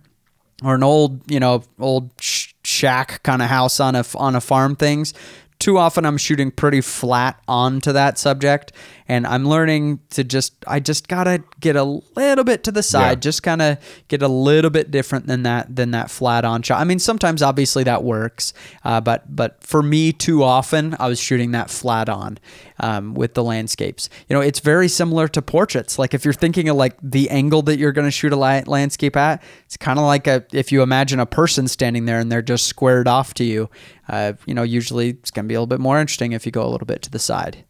or 0.63 0.75
an 0.75 0.83
old 0.83 1.29
you 1.31 1.41
know 1.41 1.63
old 1.79 2.11
shack 2.21 3.23
kind 3.23 3.43
of 3.43 3.49
house 3.49 3.81
on 3.81 3.97
a 3.97 4.05
on 4.15 4.37
a 4.37 4.41
farm 4.41 4.77
things 4.77 5.15
too 5.59 5.77
often 5.79 6.07
I'm 6.07 6.17
shooting 6.17 6.51
pretty 6.51 6.81
flat 6.81 7.41
onto 7.47 7.93
that 7.93 8.19
subject 8.19 8.73
and 9.11 9.27
I'm 9.27 9.45
learning 9.45 9.99
to 10.11 10.23
just 10.23 10.55
I 10.69 10.79
just 10.79 11.09
got 11.09 11.25
to 11.25 11.43
get 11.59 11.75
a 11.75 11.83
little 11.83 12.45
bit 12.45 12.63
to 12.63 12.71
the 12.71 12.83
side, 12.83 13.11
yeah. 13.11 13.15
just 13.17 13.43
kind 13.43 13.61
of 13.61 13.79
get 14.07 14.23
a 14.23 14.29
little 14.29 14.71
bit 14.71 14.93
different 14.93 15.27
than 15.27 15.43
that 15.43 15.75
than 15.75 15.91
that 15.91 16.13
flat 16.13 16.45
on 16.45 16.63
shot. 16.63 16.81
I 16.81 16.85
mean, 16.85 17.01
sometimes 17.01 17.43
obviously 17.43 17.83
that 17.85 18.05
works, 18.05 18.55
uh, 18.85 19.01
but 19.01 19.35
but 19.35 19.65
for 19.65 19.83
me 19.83 20.13
too 20.13 20.45
often 20.45 20.95
I 21.01 21.09
was 21.09 21.19
shooting 21.19 21.51
that 21.51 21.71
flat 21.71 22.09
on 22.09 22.39
um, 22.79 23.15
with 23.15 23.35
the 23.35 23.43
landscapes. 23.43 24.09
You 24.29 24.37
know, 24.37 24.43
it's 24.43 24.61
very 24.61 24.87
similar 24.87 25.27
to 25.27 25.43
portraits. 25.43 25.99
Like 25.99 26.15
if 26.15 26.25
you're 26.25 26.33
thinking 26.33 26.69
of 26.69 26.77
like 26.77 26.97
the 27.03 27.31
angle 27.31 27.63
that 27.63 27.81
you're 27.81 27.91
going 27.91 28.07
to 28.07 28.13
shoot 28.13 28.33
a 28.33 28.37
landscape 28.37 29.17
at, 29.17 29.43
it's 29.65 29.77
kind 29.77 29.99
of 29.99 30.05
like 30.05 30.29
a 30.29 30.45
if 30.53 30.71
you 30.71 30.83
imagine 30.83 31.19
a 31.19 31.27
person 31.27 31.67
standing 31.67 32.05
there 32.05 32.21
and 32.21 32.31
they're 32.31 32.43
just 32.43 32.67
squared 32.67 33.09
off 33.09 33.35
to 33.35 33.45
you 33.45 33.69
uh, 34.11 34.33
you 34.45 34.55
know, 34.55 34.65
usually 34.65 35.11
it's 35.11 35.31
going 35.31 35.45
to 35.45 35.49
be 35.49 35.55
a 35.55 35.59
little 35.59 35.69
bit 35.69 35.79
more 35.79 36.01
interesting 36.01 36.33
if 36.33 36.45
you 36.45 36.51
go 36.51 36.65
a 36.65 36.69
little 36.69 36.87
bit 36.87 37.01
to 37.03 37.11
the 37.11 37.19
side. 37.19 37.65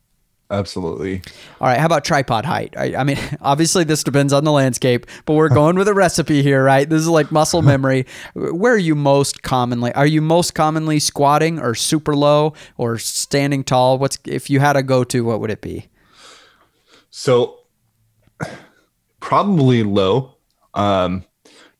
Absolutely. 0.50 1.22
All 1.60 1.68
right. 1.68 1.78
How 1.78 1.86
about 1.86 2.04
tripod 2.04 2.44
height? 2.44 2.74
I, 2.76 2.96
I, 2.96 3.04
mean, 3.04 3.18
obviously 3.40 3.84
this 3.84 4.02
depends 4.02 4.32
on 4.32 4.42
the 4.44 4.50
landscape, 4.50 5.06
but 5.24 5.34
we're 5.34 5.48
going 5.48 5.76
with 5.76 5.86
a 5.86 5.94
recipe 5.94 6.42
here, 6.42 6.64
right? 6.64 6.88
This 6.88 7.02
is 7.02 7.08
like 7.08 7.30
muscle 7.30 7.62
memory. 7.62 8.06
Where 8.34 8.74
are 8.74 8.78
you 8.78 8.96
most 8.96 9.42
commonly? 9.42 9.92
Are 9.94 10.06
you 10.06 10.20
most 10.20 10.54
commonly 10.54 10.98
squatting 10.98 11.60
or 11.60 11.74
super 11.76 12.16
low 12.16 12.54
or 12.76 12.98
standing 12.98 13.62
tall? 13.62 13.98
What's 13.98 14.18
if 14.26 14.50
you 14.50 14.58
had 14.58 14.76
a 14.76 14.82
go 14.82 15.04
to? 15.04 15.24
What 15.24 15.40
would 15.40 15.50
it 15.50 15.60
be? 15.60 15.88
So, 17.10 17.60
probably 19.20 19.84
low. 19.84 20.36
Um, 20.74 21.24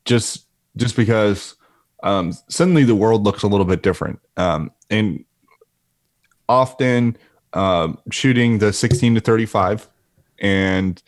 just 0.05 0.47
just 0.77 0.95
because 0.95 1.57
um, 2.05 2.33
suddenly 2.49 2.85
the 2.85 2.95
world 2.95 3.25
looks 3.25 3.43
a 3.43 3.49
little 3.49 3.67
bit 3.67 3.83
different. 3.83 4.21
Um, 4.37 4.71
and 4.89 5.25
often 6.49 7.17
um, 7.53 7.99
shooting 8.11 8.59
the 8.59 8.73
16 8.73 9.17
to 9.17 9.21
35 9.21 9.89
and 10.41 11.03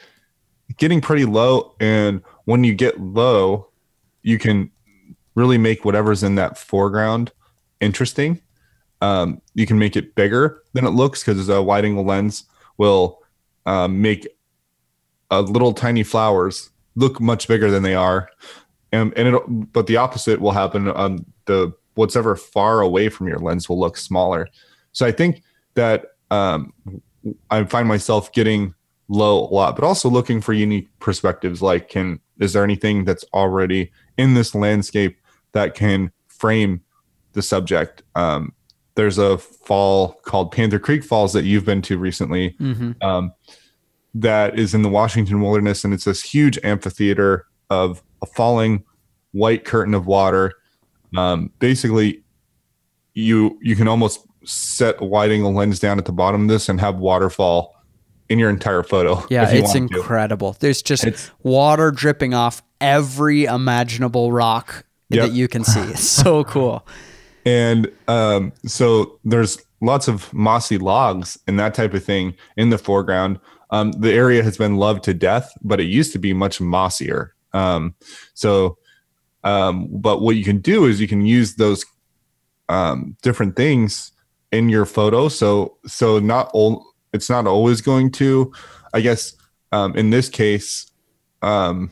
getting 0.77 1.01
pretty 1.01 1.25
low. 1.25 1.75
And 1.81 2.23
when 2.45 2.65
you 2.65 2.75
get 2.75 3.01
low, 3.01 3.69
you 4.23 4.39
can 4.39 4.71
really 5.35 5.59
make 5.59 5.85
whatever's 5.85 6.23
in 6.23 6.35
that 6.37 6.59
foreground 6.59 7.33
interesting. 7.81 8.41
Um, 9.01 9.43
you 9.55 9.67
can 9.67 9.79
make 9.79 9.97
it 9.97 10.15
bigger 10.15 10.63
than 10.75 10.87
it 10.87 10.91
looks 10.91 11.25
because 11.25 11.49
a 11.49 11.63
wide 11.63 11.85
angle 11.85 12.05
lens 12.05 12.45
will 12.79 13.21
um, 13.67 14.01
make 14.01 14.29
a 15.31 15.43
little 15.43 15.73
tiny 15.73 16.03
flowers 16.03 16.71
look 16.95 17.21
much 17.21 17.49
bigger 17.49 17.71
than 17.71 17.83
they 17.83 17.95
are 17.95 18.29
and 18.93 19.13
and 19.17 19.35
it 19.35 19.43
but 19.73 19.87
the 19.87 19.97
opposite 19.97 20.41
will 20.41 20.53
happen 20.53 20.89
on 20.89 21.25
the 21.47 21.73
what's 21.95 22.17
ever 22.17 22.37
far 22.37 22.81
away 22.81 23.09
from 23.09 23.27
your 23.27 23.39
lens 23.39 23.69
will 23.69 23.81
look 23.81 23.97
smaller 23.97 24.47
so 24.93 25.07
i 25.07 25.11
think 25.11 25.43
that 25.75 26.12
um, 26.33 26.73
i 27.51 27.63
find 27.65 27.87
myself 27.87 28.33
getting 28.33 28.75
low 29.09 29.41
a 29.45 29.53
lot 29.53 29.77
but 29.77 29.85
also 29.85 30.09
looking 30.09 30.41
for 30.41 30.53
unique 30.53 30.89
perspectives 30.99 31.63
like 31.63 31.89
can 31.89 32.19
is 32.41 32.53
there 32.53 32.65
anything 32.65 33.05
that's 33.05 33.25
already 33.35 33.91
in 34.17 34.35
this 34.35 34.55
landscape 34.55 35.19
that 35.53 35.75
can 35.75 36.11
frame 36.29 36.81
the 37.33 37.43
subject 37.43 38.03
um, 38.15 38.53
there's 38.95 39.19
a 39.19 39.39
fall 39.39 40.15
called 40.25 40.51
panther 40.53 40.79
creek 40.79 41.05
falls 41.05 41.33
that 41.33 41.45
you've 41.45 41.65
been 41.65 41.83
to 41.83 41.99
recently 41.99 42.57
mm-hmm. 42.61 42.93
um, 43.03 43.33
that 44.15 44.59
is 44.59 44.75
in 44.75 44.83
the 44.83 44.89
washington 44.89 45.41
wilderness 45.41 45.85
and 45.85 45.93
it's 45.93 46.05
this 46.05 46.23
huge 46.23 46.59
amphitheater 46.65 47.47
of 47.71 48.03
a 48.23 48.27
falling 48.27 48.85
white 49.33 49.65
curtain 49.65 49.95
of 49.95 50.07
water. 50.07 50.53
Um, 51.17 51.51
basically, 51.59 52.23
you 53.15 53.59
you 53.61 53.77
can 53.77 53.89
almost 53.89 54.27
set 54.45 55.01
a 55.01 55.05
wide 55.05 55.31
angle 55.31 55.53
lens 55.53 55.79
down 55.79 55.99
at 55.99 56.05
the 56.05 56.13
bottom 56.13 56.43
of 56.43 56.49
this 56.49 56.69
and 56.69 56.81
have 56.81 56.97
waterfall 56.97 57.75
in 58.29 58.39
your 58.39 58.51
entire 58.51 58.83
photo. 58.83 59.25
Yeah, 59.31 59.49
it's 59.51 59.75
incredible. 59.75 60.55
To. 60.55 60.61
There's 60.61 60.83
just 60.83 61.05
it's, 61.05 61.31
water 61.43 61.91
dripping 61.91 62.35
off 62.35 62.63
every 62.81 63.45
imaginable 63.45 64.33
rock 64.33 64.85
yep. 65.11 65.27
that 65.27 65.33
you 65.33 65.49
can 65.49 65.65
see. 65.65 65.81
It's 65.81 66.09
so 66.09 66.45
cool. 66.45 66.87
And 67.45 67.91
um, 68.09 68.53
so 68.67 69.19
there's 69.25 69.59
lots 69.81 70.09
of 70.09 70.33
mossy 70.33 70.79
logs 70.79 71.39
and 71.47 71.59
that 71.59 71.75
type 71.75 71.93
of 71.93 72.05
thing 72.05 72.35
in 72.57 72.71
the 72.71 72.79
foreground. 72.79 73.39
Um, 73.71 73.93
the 73.93 74.13
area 74.13 74.43
has 74.43 74.57
been 74.57 74.77
loved 74.77 75.03
to 75.05 75.15
death, 75.15 75.53
but 75.63 75.81
it 75.81 75.85
used 75.85 76.13
to 76.13 76.19
be 76.19 76.33
much 76.33 76.61
mossier. 76.61 77.35
Um, 77.53 77.95
so, 78.35 78.79
um, 79.45 79.89
but 79.91 80.21
what 80.21 80.37
you 80.37 80.45
can 80.45 80.59
do 80.59 80.87
is 80.87 81.01
you 81.01 81.09
can 81.09 81.27
use 81.27 81.57
those 81.57 81.85
um, 82.69 83.17
different 83.23 83.57
things 83.57 84.12
in 84.53 84.69
your 84.69 84.85
photo. 84.85 85.29
So, 85.29 85.79
so 85.87 86.19
not 86.19 86.51
all, 86.53 86.87
it's 87.13 87.29
not 87.29 87.47
always 87.47 87.81
going 87.81 88.13
to, 88.13 88.53
I 88.95 89.01
guess, 89.01 89.35
um, 89.73 89.97
in 89.97 90.11
this 90.11 90.29
case, 90.29 90.91
um, 91.41 91.91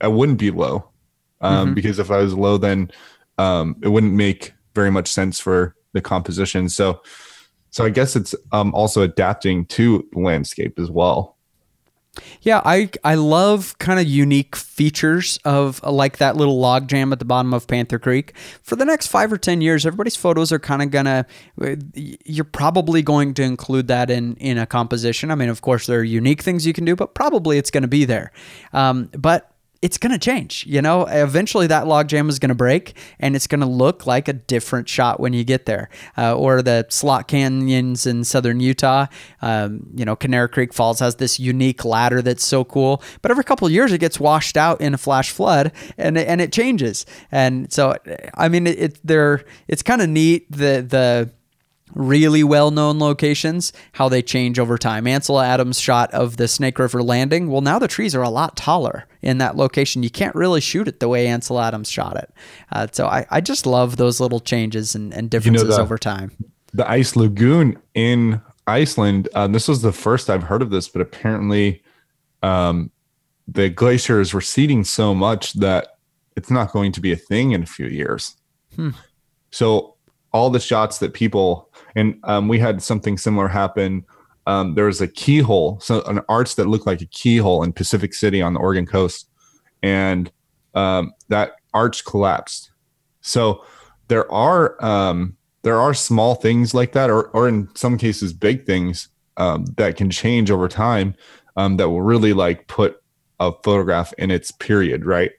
I 0.00 0.08
wouldn't 0.08 0.38
be 0.38 0.50
low 0.50 0.90
um, 1.40 1.66
mm-hmm. 1.66 1.74
because 1.74 1.98
if 1.98 2.10
I 2.10 2.18
was 2.18 2.34
low, 2.34 2.58
then 2.58 2.90
um, 3.38 3.76
it 3.82 3.88
wouldn't 3.88 4.12
make 4.12 4.52
very 4.74 4.90
much 4.90 5.08
sense 5.08 5.40
for 5.40 5.74
the 5.94 6.00
composition. 6.00 6.68
So, 6.68 7.00
so 7.70 7.84
I 7.84 7.90
guess 7.90 8.14
it's 8.14 8.34
um, 8.52 8.74
also 8.74 9.02
adapting 9.02 9.64
to 9.66 10.06
the 10.12 10.20
landscape 10.20 10.78
as 10.78 10.90
well. 10.90 11.37
Yeah, 12.42 12.62
I 12.64 12.90
I 13.04 13.14
love 13.14 13.76
kind 13.78 13.98
of 14.00 14.06
unique 14.06 14.56
features 14.56 15.38
of 15.44 15.82
uh, 15.84 15.90
like 15.90 16.18
that 16.18 16.36
little 16.36 16.58
log 16.58 16.88
jam 16.88 17.12
at 17.12 17.18
the 17.18 17.24
bottom 17.24 17.52
of 17.52 17.66
Panther 17.66 17.98
Creek. 17.98 18.36
For 18.62 18.76
the 18.76 18.84
next 18.84 19.08
five 19.08 19.32
or 19.32 19.38
ten 19.38 19.60
years, 19.60 19.84
everybody's 19.86 20.16
photos 20.16 20.52
are 20.52 20.58
kind 20.58 20.82
of 20.82 20.90
gonna. 20.90 21.26
uh, 21.60 21.76
You're 21.94 22.44
probably 22.44 23.02
going 23.02 23.34
to 23.34 23.42
include 23.42 23.88
that 23.88 24.10
in 24.10 24.36
in 24.36 24.58
a 24.58 24.66
composition. 24.66 25.30
I 25.30 25.34
mean, 25.34 25.48
of 25.48 25.60
course, 25.60 25.86
there 25.86 26.00
are 26.00 26.04
unique 26.04 26.42
things 26.42 26.66
you 26.66 26.72
can 26.72 26.84
do, 26.84 26.96
but 26.96 27.14
probably 27.14 27.58
it's 27.58 27.70
going 27.70 27.82
to 27.82 27.88
be 27.88 28.04
there. 28.04 28.32
Um, 28.72 29.10
but 29.16 29.50
it's 29.80 29.98
going 29.98 30.12
to 30.12 30.18
change. 30.18 30.64
You 30.66 30.82
know, 30.82 31.06
eventually 31.06 31.66
that 31.68 31.86
log 31.86 32.08
jam 32.08 32.28
is 32.28 32.38
going 32.38 32.48
to 32.48 32.54
break 32.54 32.96
and 33.20 33.36
it's 33.36 33.46
going 33.46 33.60
to 33.60 33.66
look 33.66 34.06
like 34.06 34.26
a 34.28 34.32
different 34.32 34.88
shot 34.88 35.20
when 35.20 35.32
you 35.32 35.44
get 35.44 35.66
there. 35.66 35.88
Uh, 36.16 36.36
or 36.36 36.62
the 36.62 36.86
slot 36.88 37.28
canyons 37.28 38.06
in 38.06 38.24
southern 38.24 38.60
Utah. 38.60 39.06
Um, 39.40 39.86
you 39.94 40.04
know, 40.04 40.16
Kanarra 40.16 40.50
Creek 40.50 40.72
Falls 40.72 40.98
has 41.00 41.16
this 41.16 41.38
unique 41.38 41.84
ladder 41.84 42.22
that's 42.22 42.44
so 42.44 42.64
cool. 42.64 43.02
But 43.22 43.30
every 43.30 43.44
couple 43.44 43.66
of 43.66 43.72
years 43.72 43.92
it 43.92 43.98
gets 43.98 44.18
washed 44.18 44.56
out 44.56 44.80
in 44.80 44.94
a 44.94 44.98
flash 44.98 45.30
flood 45.30 45.72
and, 45.96 46.18
and 46.18 46.40
it 46.40 46.52
changes. 46.52 47.06
And 47.30 47.72
so, 47.72 47.96
I 48.34 48.48
mean, 48.48 48.66
it, 48.66 48.78
it 48.78 49.00
they're, 49.04 49.44
it's 49.68 49.82
kind 49.82 50.02
of 50.02 50.08
neat 50.08 50.50
the, 50.50 50.84
the, 50.88 51.30
really 51.94 52.42
well 52.44 52.70
known 52.70 52.98
locations, 52.98 53.72
how 53.92 54.08
they 54.08 54.22
change 54.22 54.58
over 54.58 54.78
time. 54.78 55.06
Ansel 55.06 55.40
Adams' 55.40 55.80
shot 55.80 56.12
of 56.12 56.36
the 56.36 56.48
Snake 56.48 56.78
River 56.78 57.02
landing, 57.02 57.50
well, 57.50 57.60
now 57.60 57.78
the 57.78 57.88
trees 57.88 58.14
are 58.14 58.22
a 58.22 58.30
lot 58.30 58.56
taller 58.56 59.06
in 59.22 59.38
that 59.38 59.56
location. 59.56 60.02
You 60.02 60.10
can't 60.10 60.34
really 60.34 60.60
shoot 60.60 60.88
it 60.88 61.00
the 61.00 61.08
way 61.08 61.26
Ansel 61.26 61.60
Adams 61.60 61.90
shot 61.90 62.16
it. 62.16 62.32
Uh, 62.72 62.86
so 62.92 63.06
I, 63.06 63.26
I 63.30 63.40
just 63.40 63.66
love 63.66 63.96
those 63.96 64.20
little 64.20 64.40
changes 64.40 64.94
and, 64.94 65.12
and 65.14 65.30
differences 65.30 65.76
the- 65.76 65.82
over 65.82 65.98
time. 65.98 66.32
the 66.72 66.88
ice 66.88 67.16
lagoon 67.16 67.76
in 67.94 68.40
Iceland. 68.66 69.28
Uh, 69.34 69.46
this 69.46 69.66
was 69.68 69.82
the 69.82 69.92
first 69.92 70.28
I've 70.28 70.42
heard 70.44 70.62
of 70.62 70.70
this, 70.70 70.88
but 70.88 71.00
apparently, 71.00 71.82
um, 72.42 72.90
the 73.46 73.70
glacier 73.70 74.20
is 74.20 74.34
receding 74.34 74.84
so 74.84 75.14
much 75.14 75.54
that 75.54 75.96
it's 76.36 76.50
not 76.50 76.70
going 76.70 76.92
to 76.92 77.00
be 77.00 77.10
a 77.10 77.16
thing 77.16 77.52
in 77.52 77.62
a 77.62 77.66
few 77.66 77.86
years. 77.86 78.36
Hmm. 78.76 78.90
So 79.50 79.94
all 80.32 80.50
the 80.50 80.60
shots 80.60 80.98
that 80.98 81.14
people 81.14 81.67
and 81.98 82.20
um, 82.22 82.46
we 82.46 82.60
had 82.60 82.80
something 82.80 83.18
similar 83.18 83.48
happen. 83.48 84.04
Um, 84.46 84.74
there 84.74 84.84
was 84.84 85.00
a 85.00 85.08
keyhole, 85.08 85.80
so 85.80 86.02
an 86.02 86.20
arch 86.28 86.54
that 86.54 86.68
looked 86.68 86.86
like 86.86 87.02
a 87.02 87.06
keyhole 87.06 87.64
in 87.64 87.72
Pacific 87.72 88.14
City 88.14 88.40
on 88.40 88.54
the 88.54 88.60
Oregon 88.60 88.86
coast, 88.86 89.28
and 89.82 90.30
um, 90.74 91.12
that 91.28 91.56
arch 91.74 92.04
collapsed. 92.04 92.70
So 93.20 93.64
there 94.06 94.30
are 94.32 94.82
um, 94.82 95.36
there 95.62 95.78
are 95.78 95.92
small 95.92 96.36
things 96.36 96.72
like 96.72 96.92
that, 96.92 97.10
or 97.10 97.28
or 97.30 97.48
in 97.48 97.68
some 97.74 97.98
cases 97.98 98.32
big 98.32 98.64
things 98.64 99.08
um, 99.36 99.64
that 99.76 99.96
can 99.96 100.08
change 100.08 100.52
over 100.52 100.68
time 100.68 101.16
um, 101.56 101.78
that 101.78 101.88
will 101.88 102.02
really 102.02 102.32
like 102.32 102.68
put 102.68 103.02
a 103.40 103.52
photograph 103.64 104.12
in 104.18 104.30
its 104.30 104.52
period, 104.52 105.04
right? 105.04 105.32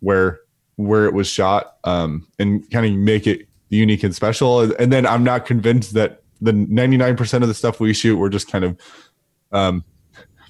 Where 0.00 0.40
where 0.76 1.06
it 1.06 1.14
was 1.14 1.28
shot 1.28 1.76
and 1.84 2.70
kind 2.70 2.86
of 2.86 2.92
make 2.92 3.26
it 3.26 3.48
unique 3.68 4.02
and 4.02 4.14
special. 4.14 4.60
And 4.60 4.92
then 4.92 5.06
I'm 5.06 5.24
not 5.24 5.46
convinced 5.46 5.94
that 5.94 6.22
the 6.40 6.52
99% 6.52 7.42
of 7.42 7.48
the 7.48 7.54
stuff 7.54 7.80
we 7.80 7.92
shoot, 7.92 8.16
we're 8.16 8.28
just 8.28 8.50
kind 8.50 8.64
of 8.64 8.80
um, 9.52 9.84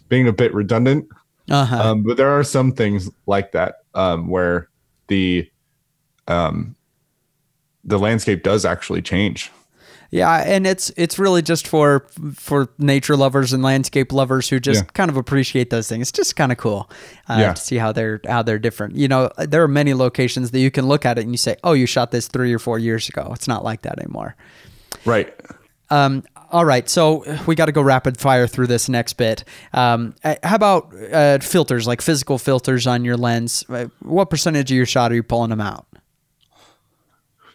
being 0.08 0.28
a 0.28 0.32
bit 0.32 0.52
redundant. 0.54 1.06
Uh-huh. 1.50 1.76
Um, 1.76 2.02
but 2.02 2.16
there 2.16 2.30
are 2.30 2.42
some 2.42 2.72
things 2.72 3.10
like 3.26 3.52
that 3.52 3.76
um, 3.94 4.28
where 4.28 4.68
the 5.08 5.50
um, 6.26 6.74
the 7.84 7.98
landscape 7.98 8.42
does 8.42 8.64
actually 8.64 9.02
change. 9.02 9.50
Yeah, 10.14 10.44
and 10.46 10.64
it's 10.64 10.92
it's 10.96 11.18
really 11.18 11.42
just 11.42 11.66
for 11.66 12.06
for 12.34 12.68
nature 12.78 13.16
lovers 13.16 13.52
and 13.52 13.64
landscape 13.64 14.12
lovers 14.12 14.48
who 14.48 14.60
just 14.60 14.84
Yeah. 14.84 14.90
kind 14.92 15.10
of 15.10 15.16
appreciate 15.16 15.70
those 15.70 15.88
things. 15.88 16.02
It's 16.02 16.12
just 16.16 16.36
kind 16.36 16.52
of 16.52 16.58
cool 16.58 16.88
uh, 17.28 17.38
Yeah. 17.40 17.52
to 17.54 17.60
see 17.60 17.76
how 17.78 17.90
they're 17.90 18.20
how 18.28 18.42
they're 18.42 18.60
different. 18.60 18.94
You 18.94 19.08
know, 19.08 19.30
there 19.38 19.62
are 19.64 19.68
many 19.68 19.92
locations 19.92 20.52
that 20.52 20.60
you 20.60 20.70
can 20.70 20.86
look 20.86 21.04
at 21.04 21.18
it 21.18 21.22
and 21.22 21.32
you 21.32 21.36
say, 21.36 21.56
"Oh, 21.64 21.72
you 21.72 21.86
shot 21.86 22.12
this 22.12 22.28
three 22.28 22.54
or 22.54 22.60
four 22.60 22.78
years 22.78 23.08
ago." 23.08 23.32
It's 23.34 23.48
not 23.48 23.64
like 23.64 23.82
that 23.82 23.98
anymore. 23.98 24.36
Right. 25.04 25.34
Um, 25.90 26.22
all 26.52 26.64
right, 26.64 26.88
so 26.88 27.24
we 27.46 27.56
got 27.56 27.66
to 27.66 27.72
go 27.72 27.82
rapid 27.82 28.16
fire 28.20 28.46
through 28.46 28.68
this 28.68 28.88
next 28.88 29.14
bit. 29.14 29.42
Um, 29.72 30.14
how 30.44 30.54
about 30.54 30.94
uh, 31.12 31.38
filters, 31.40 31.88
like 31.88 32.00
physical 32.00 32.38
filters 32.38 32.86
on 32.86 33.04
your 33.04 33.16
lens? 33.16 33.64
Uh, 33.68 33.86
What 34.00 34.30
percentage 34.30 34.70
of 34.70 34.76
your 34.76 34.86
shot 34.86 35.10
are 35.10 35.16
you 35.16 35.24
pulling 35.24 35.50
them 35.50 35.60
out? 35.60 35.86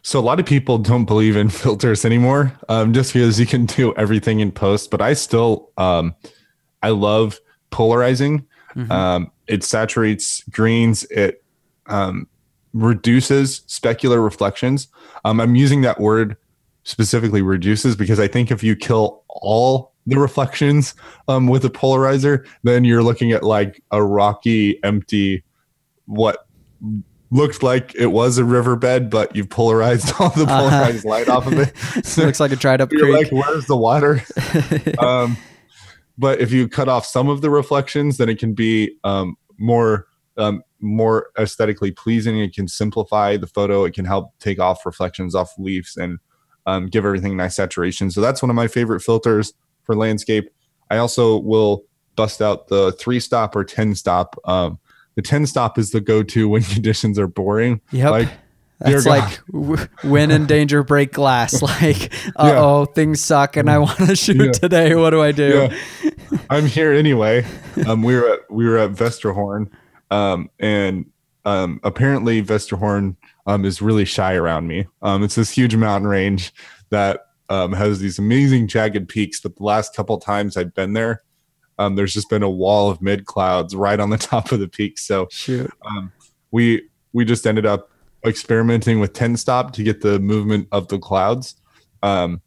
So 0.02 0.20
a 0.20 0.22
lot 0.22 0.40
of 0.40 0.46
people 0.46 0.78
don't 0.78 1.06
believe 1.06 1.36
in 1.36 1.50
filters 1.50 2.06
anymore, 2.06 2.54
um, 2.68 2.94
just 2.94 3.14
because 3.14 3.40
you 3.40 3.46
can 3.46 3.66
do 3.66 3.94
everything 3.96 4.40
in 4.40 4.52
post. 4.52 4.92
But 4.92 5.02
I 5.02 5.14
still, 5.14 5.72
um, 5.78 6.16
I 6.82 6.90
love 6.90 7.40
polarizing. 7.70 8.46
Um, 8.92 9.32
it 9.48 9.64
saturates 9.64 10.44
greens. 10.50 11.04
It 11.06 11.44
um, 11.88 12.28
reduces 12.74 13.62
specular 13.62 14.24
reflections. 14.24 14.88
Um, 15.26 15.40
I'm 15.40 15.56
using 15.56 15.82
that 15.82 16.00
word 16.00 16.38
specifically 16.84 17.42
reduces 17.42 17.96
because 17.96 18.20
I 18.20 18.28
think 18.28 18.52
if 18.52 18.64
you 18.64 18.76
kill 18.76 19.24
all 19.28 19.94
the 20.08 20.18
reflections 20.18 20.96
um, 21.28 21.48
with 21.48 21.66
a 21.66 21.70
polarizer, 21.70 22.46
then 22.64 22.84
you're 22.84 23.04
looking 23.04 23.32
at 23.32 23.44
like 23.44 23.84
a 23.92 24.04
rocky, 24.04 24.82
empty, 24.84 25.44
what 26.06 26.48
looked 27.32 27.62
like 27.62 27.94
it 27.96 28.08
was 28.08 28.38
a 28.38 28.44
riverbed, 28.44 29.10
but 29.10 29.36
you've 29.36 29.50
polarized 29.50 30.13
all 30.20 30.30
the 30.32 30.44
Uh-huh. 30.44 30.70
polarized 30.70 31.06
light 31.06 31.30
off 31.30 31.46
of 31.48 31.54
it. 31.60 31.74
It 31.96 32.18
looks 32.18 32.39
like 32.39 32.52
a 32.52 32.56
dried 32.56 32.82
up 32.82 32.92
You're 32.94 33.02
creek. 33.02 33.32
like, 33.32 33.46
where's 33.48 33.65
the 33.65 33.78
water? 33.78 34.22
um, 35.00 35.38
but 36.18 36.42
if 36.42 36.52
you 36.52 36.68
cut 36.68 36.89
off 36.89 37.06
some 37.06 37.30
of 37.30 37.42
the 37.42 37.50
reflections, 37.50 38.18
then 38.18 38.30
it 38.30 38.39
can 38.39 38.54
be 38.54 38.96
um, 39.04 39.36
more 39.58 40.08
um, 40.38 40.63
more 40.82 41.28
aesthetically 41.38 41.92
pleasing. 41.92 42.39
It 42.39 42.54
can 42.54 42.68
simplify 42.68 43.36
the 43.38 43.48
photo. 43.48 43.84
It 43.84 43.94
can 43.94 44.06
help 44.06 44.32
take 44.39 44.58
off 44.60 44.86
reflections 44.86 45.36
off 45.36 45.52
leaves 45.58 45.98
and 45.98 46.18
um, 46.65 46.88
give 46.88 47.06
everything 47.06 47.36
nice 47.36 47.58
saturation. 47.58 48.10
So 48.10 48.22
that's 48.22 48.42
one 48.42 48.50
of 48.50 48.56
my 48.56 48.68
favorite 48.68 49.02
filters 49.02 49.54
for 49.84 49.96
landscape. 49.96 50.50
I 50.89 50.98
also 50.98 51.38
will 51.38 51.84
bust 52.15 52.42
out 52.42 52.68
the 52.70 52.94
three 52.94 53.20
stop 53.20 53.54
or 53.56 53.63
ten 53.65 53.96
stop. 53.96 54.38
Um, 54.46 54.80
the 55.20 55.28
ten 55.28 55.46
stop 55.46 55.78
is 55.78 55.92
the 55.92 56.00
go 56.00 56.24
to 56.24 56.48
when 56.48 56.64
conditions 56.76 57.20
are 57.20 57.28
boring. 57.28 57.82
Yep. 57.92 58.12
Like 58.12 58.30
That's 58.80 59.06
like 59.06 59.46
w- 59.52 59.86
win 60.06 60.32
in 60.32 60.46
danger, 60.46 60.82
break 60.82 61.12
glass. 61.12 61.62
Like, 61.82 62.14
uh 62.38 62.54
oh, 62.56 62.86
things 62.86 63.20
suck, 63.22 63.58
and 63.58 63.70
I 63.70 63.80
want 63.80 63.98
to 63.98 64.16
shoot 64.16 64.38
Yeah. 64.42 64.52
today. 64.54 64.96
What 64.96 65.10
do 65.10 65.22
I 65.22 65.34
do? 65.34 65.70
Yeah. 66.02 66.40
I'm 66.50 66.66
here 66.66 66.94
anyway. 66.94 67.46
Um, 67.86 68.02
we 68.02 68.16
were 68.16 68.30
at 68.32 68.40
we 68.50 68.66
were 68.66 68.78
at 68.78 68.92
Vesterhorn, 68.92 69.70
um, 70.10 70.50
and 70.60 71.06
um, 71.44 71.82
apparently 71.84 72.42
Vesterhorn 72.42 73.18
um, 73.46 73.66
is 73.66 73.82
really 73.82 74.06
shy 74.06 74.36
around 74.36 74.68
me. 74.68 74.88
Um, 75.02 75.22
it's 75.24 75.36
this 75.36 75.52
huge 75.52 75.76
mountain 75.76 76.08
range 76.08 76.54
that 76.92 77.26
um, 77.50 77.74
has 77.74 78.00
these 78.00 78.20
amazing 78.20 78.68
jagged 78.70 79.10
peaks. 79.10 79.42
But 79.42 79.58
the 79.58 79.64
last 79.64 79.94
couple 79.94 80.18
times 80.20 80.56
I've 80.56 80.74
been 80.74 80.94
there, 80.94 81.24
um, 81.80 81.96
there's 81.96 82.13
just 82.13 82.30
been 82.30 82.44
a 82.44 82.50
wall 82.50 82.92
of 82.92 83.02
mid 83.02 83.26
clouds 83.26 83.76
right 83.76 84.00
on 84.00 84.12
the 84.12 84.18
top 84.32 84.52
of 84.52 84.60
the 84.60 84.68
peak. 84.68 85.00
So 85.00 85.28
um, 85.86 86.12
we 86.52 86.88
we 87.13 87.26
just 87.26 87.48
ended 87.48 87.65
up 87.65 87.89
experimenting 88.26 89.00
with 89.00 89.13
10 89.13 89.38
stop 89.38 89.74
to 89.74 89.84
get 89.84 90.02
the 90.02 90.20
movement 90.20 90.68
of 90.72 90.89
the 90.89 91.00
clouds. 91.00 91.56
Um, 92.04 92.42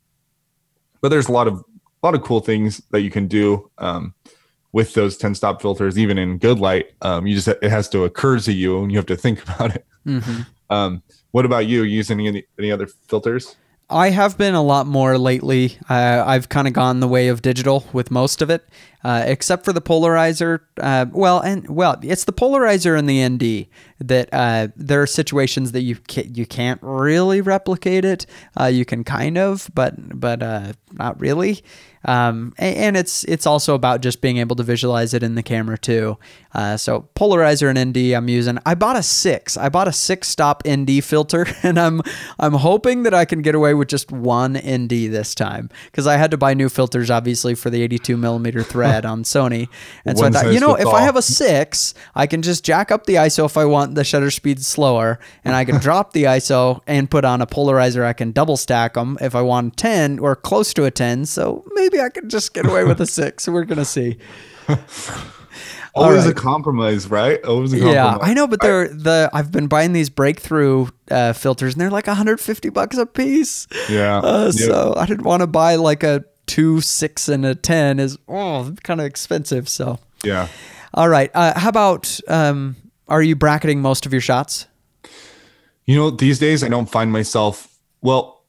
but 1.00 1.08
there's 1.08 1.28
a 1.28 1.32
lot 1.32 1.48
of 1.48 1.54
a 2.02 2.06
lot 2.06 2.14
of 2.14 2.22
cool 2.22 2.40
things 2.40 2.82
that 2.90 3.00
you 3.00 3.10
can 3.10 3.26
do 3.26 3.70
um, 3.78 4.14
with 4.72 4.94
those 4.94 5.16
10 5.16 5.34
stop 5.34 5.60
filters 5.60 5.98
even 5.98 6.18
in 6.18 6.38
good 6.38 6.60
light. 6.60 6.92
Um, 7.02 7.26
you 7.26 7.34
just 7.34 7.48
it 7.48 7.62
has 7.64 7.88
to 7.90 8.04
occur 8.04 8.38
to 8.38 8.52
you 8.52 8.82
and 8.82 8.92
you 8.92 8.98
have 8.98 9.06
to 9.06 9.16
think 9.16 9.42
about 9.48 9.74
it. 9.74 9.86
Hmm 10.04 10.42
um, 10.72 11.02
what 11.32 11.44
about 11.44 11.66
you? 11.66 11.82
Using 11.82 12.26
any 12.26 12.44
any 12.58 12.72
other 12.72 12.86
filters? 13.08 13.56
I 13.90 14.08
have 14.08 14.38
been 14.38 14.54
a 14.54 14.62
lot 14.62 14.86
more 14.86 15.18
lately. 15.18 15.76
Uh, 15.88 16.24
I've 16.26 16.48
kind 16.48 16.66
of 16.66 16.72
gone 16.72 17.00
the 17.00 17.08
way 17.08 17.28
of 17.28 17.42
digital 17.42 17.86
with 17.92 18.10
most 18.10 18.40
of 18.40 18.48
it, 18.48 18.66
uh, 19.04 19.22
except 19.26 19.64
for 19.64 19.72
the 19.72 19.80
polarizer. 19.82 20.60
Uh, 20.80 21.06
well, 21.12 21.40
and 21.40 21.68
well, 21.68 21.98
it's 22.02 22.24
the 22.24 22.32
polarizer 22.32 22.98
and 22.98 23.08
the 23.08 23.28
ND 23.28 23.68
that 23.98 24.28
uh, 24.32 24.68
there 24.76 25.02
are 25.02 25.06
situations 25.06 25.72
that 25.72 25.82
you 25.82 25.96
can't, 25.96 26.36
you 26.36 26.46
can't 26.46 26.80
really 26.82 27.40
replicate 27.40 28.04
it. 28.04 28.26
Uh, 28.58 28.66
you 28.66 28.84
can 28.84 29.04
kind 29.04 29.38
of, 29.38 29.70
but 29.74 29.94
but 30.18 30.42
uh, 30.42 30.72
not 30.92 31.20
really. 31.20 31.62
Um, 32.04 32.52
a- 32.58 32.62
and, 32.62 32.96
it's 32.96 33.22
it's 33.24 33.46
also 33.46 33.74
about 33.74 34.00
just 34.00 34.20
being 34.20 34.38
able 34.38 34.56
to 34.56 34.64
visualize 34.64 35.14
it 35.14 35.22
in 35.22 35.36
the 35.36 35.42
camera 35.42 35.78
too. 35.78 36.18
Uh, 36.52 36.76
so 36.76 37.08
polarizer 37.14 37.70
and 37.74 37.90
ND 37.90 38.12
I'm 38.12 38.28
using. 38.28 38.58
I 38.66 38.74
bought 38.74 38.96
a 38.96 39.02
six. 39.04 39.56
I 39.56 39.68
bought 39.68 39.86
a 39.86 39.92
six 39.92 40.28
stop 40.28 40.62
ND 40.68 41.04
filter, 41.04 41.46
and 41.62 41.78
I'm 41.78 42.02
I'm 42.40 42.54
hoping 42.54 43.04
that 43.04 43.14
I 43.14 43.24
can 43.24 43.40
get 43.40 43.54
away 43.54 43.74
with 43.74 43.88
just 43.88 44.10
one 44.10 44.54
ND 44.54 44.90
this 44.90 45.32
time 45.34 45.70
because 45.86 46.06
I 46.08 46.16
had 46.16 46.32
to 46.32 46.36
buy 46.36 46.54
new 46.54 46.68
filters 46.68 47.08
obviously 47.10 47.54
for 47.54 47.70
the 47.70 47.82
82 47.82 48.16
millimeter 48.16 48.62
thread. 48.64 48.91
On 49.04 49.24
Sony. 49.24 49.68
And 50.04 50.18
so 50.18 50.26
I 50.26 50.30
thought, 50.30 50.52
you 50.52 50.60
know, 50.60 50.74
if 50.74 50.86
I 50.86 51.00
have 51.02 51.16
a 51.16 51.22
six, 51.22 51.94
I 52.14 52.26
can 52.26 52.42
just 52.42 52.64
jack 52.64 52.90
up 52.90 53.06
the 53.06 53.14
ISO 53.14 53.46
if 53.46 53.56
I 53.56 53.64
want 53.64 53.94
the 53.94 54.04
shutter 54.04 54.30
speed 54.30 54.62
slower, 54.64 55.18
and 55.44 55.54
I 55.56 55.64
can 55.64 55.80
drop 55.80 56.12
the 56.12 56.24
ISO 56.24 56.80
and 56.86 57.10
put 57.10 57.24
on 57.24 57.40
a 57.40 57.46
polarizer. 57.46 58.04
I 58.04 58.12
can 58.12 58.32
double 58.32 58.56
stack 58.56 58.94
them 58.94 59.18
if 59.20 59.34
I 59.34 59.42
want 59.42 59.76
10 59.76 60.18
or 60.18 60.36
close 60.36 60.72
to 60.74 60.84
a 60.84 60.90
10. 60.90 61.26
So 61.26 61.64
maybe 61.72 62.00
I 62.00 62.08
can 62.08 62.28
just 62.28 62.54
get 62.54 62.66
away 62.66 62.84
with 62.84 63.00
a 63.00 63.06
six. 63.06 63.48
We're 63.48 63.64
going 63.64 63.78
to 63.78 63.84
see. 63.84 64.18
Always 65.94 66.24
right. 66.24 66.30
a 66.30 66.34
compromise, 66.34 67.10
right? 67.10 67.44
Always 67.44 67.74
a 67.74 67.76
compromise. 67.76 67.94
Yeah, 67.94 68.18
I 68.18 68.32
know, 68.32 68.46
but 68.46 68.60
they're 68.62 68.88
the 68.88 69.28
I've 69.34 69.52
been 69.52 69.66
buying 69.66 69.92
these 69.92 70.08
breakthrough 70.08 70.86
uh, 71.10 71.34
filters, 71.34 71.74
and 71.74 71.80
they're 71.82 71.90
like 71.90 72.06
150 72.06 72.70
bucks 72.70 72.96
a 72.96 73.04
piece. 73.04 73.66
Yeah. 73.90 74.18
Uh, 74.18 74.42
Yep. 74.52 74.54
So 74.54 74.94
I 74.96 75.06
didn't 75.06 75.24
want 75.24 75.42
to 75.42 75.46
buy 75.46 75.76
like 75.76 76.02
a 76.02 76.24
two, 76.52 76.82
six, 76.82 77.28
and 77.28 77.46
a 77.46 77.54
ten. 77.54 77.98
Is 77.98 78.18
oh, 78.28 78.74
kind 78.82 79.00
of 79.00 79.06
expensive. 79.06 79.68
So 79.70 79.98
Yeah. 80.22 80.48
all 80.92 81.08
right, 81.08 81.30
uh, 81.32 81.58
how 81.58 81.70
about 81.70 82.20
um, 82.28 82.76
are 83.08 83.22
you 83.22 83.34
bracketing 83.34 83.80
most 83.80 84.04
of 84.04 84.12
your 84.12 84.20
shots? 84.20 84.66
You 85.86 85.96
know, 85.96 86.10
these 86.10 86.38
days 86.38 86.62
I 86.62 86.68
don't 86.68 86.90
find 86.90 87.10
myself. 87.10 87.74
Well, 88.02 88.44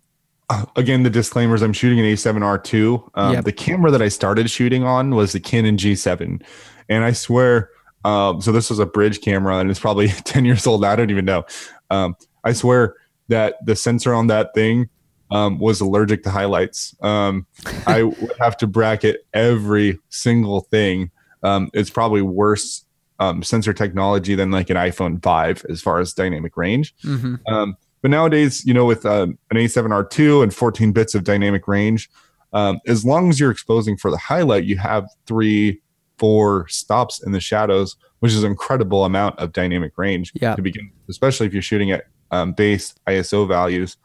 uh, 0.50 0.66
again, 0.76 1.04
the 1.04 1.10
disclaimers: 1.10 1.62
I'm 1.62 1.72
shooting 1.72 2.00
an 2.00 2.06
A7R2. 2.06 3.10
Um, 3.16 3.34
Yep. 3.34 3.46
The 3.46 3.54
camera 3.54 3.90
that 3.92 4.02
I 4.02 4.10
started 4.10 4.50
shooting 4.50 4.84
on 4.84 5.16
was 5.16 5.32
the 5.32 5.40
Canon 5.40 5.78
G7, 5.78 6.44
and 6.90 7.04
I 7.06 7.14
swear, 7.14 7.70
um, 8.04 8.42
so 8.42 8.52
this 8.52 8.70
was 8.70 8.80
a 8.80 8.86
bridge 8.86 9.22
camera, 9.22 9.60
and 9.60 9.72
it's 9.72 9.80
probably 9.80 10.08
10 10.26 10.44
years 10.44 10.68
old. 10.68 10.84
I 10.84 10.98
don't 10.98 11.10
even 11.10 11.26
know. 11.26 11.46
Um, 11.90 12.18
I 12.44 12.52
swear 12.52 12.96
that 13.30 13.56
the 13.66 13.78
sensor 13.78 14.14
on 14.14 14.28
that 14.28 14.54
thing 14.54 14.90
um, 15.34 15.58
was 15.58 15.82
allergic 15.82 16.24
to 16.24 16.30
highlights. 16.30 16.96
Um, 17.02 17.46
I 17.88 18.04
would 18.04 18.32
have 18.40 18.56
to 18.58 18.68
bracket 18.68 19.26
every 19.34 20.00
single 20.10 20.62
thing. 20.62 21.12
Um, 21.42 21.70
it's 21.74 21.90
probably 21.90 22.22
worse 22.22 22.86
um, 23.20 23.44
sensor 23.44 23.74
technology 23.74 24.36
than 24.36 24.52
like 24.52 24.70
an 24.70 24.78
iPhone 24.78 25.22
5 25.22 25.66
as 25.70 25.82
far 25.82 26.00
as 26.00 26.14
dynamic 26.14 26.56
range. 26.56 26.96
Mm-hmm. 27.04 27.36
Um, 27.54 27.76
but 28.02 28.12
nowadays, 28.12 28.64
you 28.66 28.74
know, 28.74 28.86
with 28.86 29.06
um, 29.06 29.38
an 29.50 29.58
A7R2 29.58 30.44
and 30.44 30.54
14 30.54 30.92
bits 30.92 31.16
of 31.16 31.24
dynamic 31.24 31.68
range, 31.68 32.10
um, 32.54 32.80
as 32.86 33.04
long 33.04 33.30
as 33.30 33.40
you're 33.40 33.52
exposing 33.52 33.98
for 33.98 34.12
the 34.12 34.18
highlight, 34.18 34.66
you 34.66 34.78
have 34.78 35.08
three, 35.26 35.82
four 36.20 36.68
stops 36.68 37.24
in 37.24 37.32
the 37.32 37.40
shadows, 37.40 37.96
which 38.20 38.34
is 38.34 38.44
an 38.44 38.52
incredible 38.52 39.04
amount 39.06 39.40
of 39.40 39.52
dynamic 39.52 39.98
range 39.98 40.32
Yeah. 40.36 40.56
to 40.56 40.62
begin, 40.62 40.92
with, 40.94 41.10
especially 41.10 41.48
if 41.48 41.54
you're 41.54 41.62
shooting 41.64 41.92
at 41.92 42.06
um, 42.30 42.52
base 42.54 42.94
ISO 43.08 43.48
values. 43.48 43.98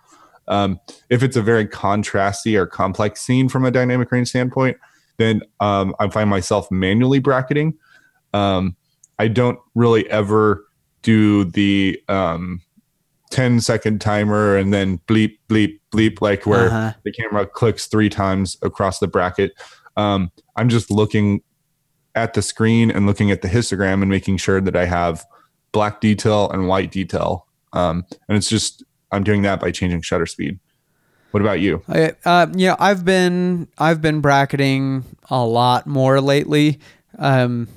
Um, 0.48 0.80
if 1.10 1.22
it's 1.22 1.36
a 1.36 1.42
very 1.42 1.66
contrasty 1.66 2.58
or 2.58 2.66
complex 2.66 3.20
scene 3.20 3.48
from 3.48 3.64
a 3.64 3.70
dynamic 3.70 4.10
range 4.10 4.28
standpoint, 4.28 4.76
then 5.18 5.42
um, 5.60 5.94
I 6.00 6.08
find 6.08 6.28
myself 6.30 6.70
manually 6.70 7.18
bracketing. 7.18 7.74
Um, 8.34 8.76
I 9.18 9.28
don't 9.28 9.58
really 9.74 10.08
ever 10.10 10.64
do 11.02 11.44
the 11.44 12.00
um, 12.08 12.60
10 13.30 13.60
second 13.60 14.00
timer 14.00 14.56
and 14.56 14.72
then 14.72 14.98
bleep, 15.06 15.36
bleep, 15.48 15.78
bleep, 15.92 16.20
like 16.20 16.46
where 16.46 16.66
Uh-huh. 16.68 16.92
the 17.04 17.12
camera 17.12 17.46
clicks 17.46 17.86
three 17.86 18.08
times 18.08 18.56
across 18.62 18.98
the 19.00 19.06
bracket. 19.08 19.52
Um, 19.96 20.30
I'm 20.56 20.68
just 20.68 20.90
looking 20.90 21.42
at 22.14 22.34
the 22.34 22.42
screen 22.42 22.90
and 22.90 23.06
looking 23.06 23.30
at 23.30 23.42
the 23.42 23.48
histogram 23.48 23.94
and 24.02 24.08
making 24.08 24.38
sure 24.38 24.60
that 24.60 24.76
I 24.76 24.86
have 24.86 25.24
black 25.72 26.00
detail 26.00 26.50
and 26.50 26.68
white 26.68 26.90
detail. 26.90 27.46
Um, 27.72 28.04
and 28.28 28.36
it's 28.38 28.48
just, 28.48 28.82
I'm 29.10 29.24
doing 29.24 29.42
that 29.42 29.60
by 29.60 29.70
changing 29.70 30.02
shutter 30.02 30.26
speed. 30.26 30.58
What 31.30 31.42
about 31.42 31.60
you? 31.60 31.82
I, 31.88 32.12
uh, 32.24 32.46
yeah, 32.54 32.76
I've 32.78 33.04
been 33.04 33.68
I've 33.76 34.00
been 34.00 34.20
bracketing 34.20 35.04
a 35.30 35.44
lot 35.44 35.86
more 35.86 36.20
lately. 36.20 36.78
Um, 37.18 37.68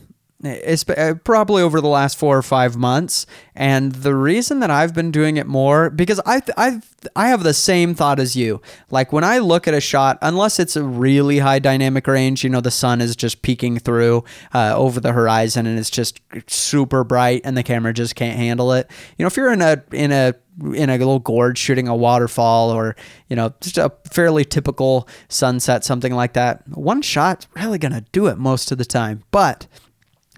probably 1.23 1.61
over 1.61 1.81
the 1.81 1.87
last 1.87 2.17
four 2.17 2.37
or 2.37 2.41
five 2.41 2.75
months, 2.75 3.25
and 3.55 3.91
the 3.91 4.15
reason 4.15 4.59
that 4.59 4.71
I've 4.71 4.93
been 4.93 5.11
doing 5.11 5.37
it 5.37 5.45
more 5.45 5.89
because 5.89 6.19
I 6.25 6.41
I 6.57 6.81
I 7.15 7.29
have 7.29 7.43
the 7.43 7.53
same 7.53 7.93
thought 7.93 8.19
as 8.19 8.35
you. 8.35 8.61
Like 8.89 9.13
when 9.13 9.23
I 9.23 9.37
look 9.37 9.67
at 9.67 9.73
a 9.73 9.81
shot, 9.81 10.17
unless 10.21 10.59
it's 10.59 10.75
a 10.75 10.83
really 10.83 11.39
high 11.39 11.59
dynamic 11.59 12.07
range, 12.07 12.43
you 12.43 12.49
know, 12.49 12.61
the 12.61 12.71
sun 12.71 13.01
is 13.01 13.15
just 13.15 13.41
peeking 13.41 13.77
through 13.77 14.23
uh, 14.53 14.73
over 14.75 14.99
the 14.99 15.11
horizon 15.11 15.67
and 15.67 15.77
it's 15.77 15.89
just 15.89 16.19
super 16.47 17.03
bright, 17.03 17.41
and 17.43 17.55
the 17.55 17.63
camera 17.63 17.93
just 17.93 18.15
can't 18.15 18.37
handle 18.37 18.73
it. 18.73 18.89
You 19.17 19.23
know, 19.23 19.27
if 19.27 19.37
you're 19.37 19.53
in 19.53 19.61
a 19.61 19.83
in 19.91 20.11
a 20.11 20.33
in 20.73 20.89
a 20.89 20.97
little 20.97 21.19
gorge 21.19 21.57
shooting 21.57 21.87
a 21.87 21.95
waterfall 21.95 22.71
or 22.71 22.95
you 23.29 23.35
know 23.35 23.53
just 23.61 23.77
a 23.77 23.91
fairly 24.11 24.43
typical 24.43 25.07
sunset 25.29 25.83
something 25.83 26.13
like 26.13 26.33
that 26.33 26.67
one 26.67 27.01
shot's 27.01 27.47
really 27.55 27.77
gonna 27.77 28.03
do 28.11 28.27
it 28.27 28.37
most 28.37 28.71
of 28.71 28.77
the 28.77 28.85
time 28.85 29.23
but 29.31 29.65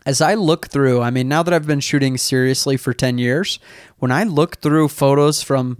as 0.06 0.22
I 0.22 0.34
look 0.34 0.68
through, 0.68 1.02
I 1.02 1.10
mean, 1.10 1.28
now 1.28 1.44
that 1.44 1.54
I've 1.54 1.68
been 1.68 1.80
shooting 1.80 2.18
seriously 2.18 2.78
for 2.78 2.94
10 2.94 3.18
years, 3.18 3.60
when 4.00 4.12
I 4.12 4.24
look 4.24 4.58
through 4.58 4.90
photos 4.90 5.42
from 5.42 5.78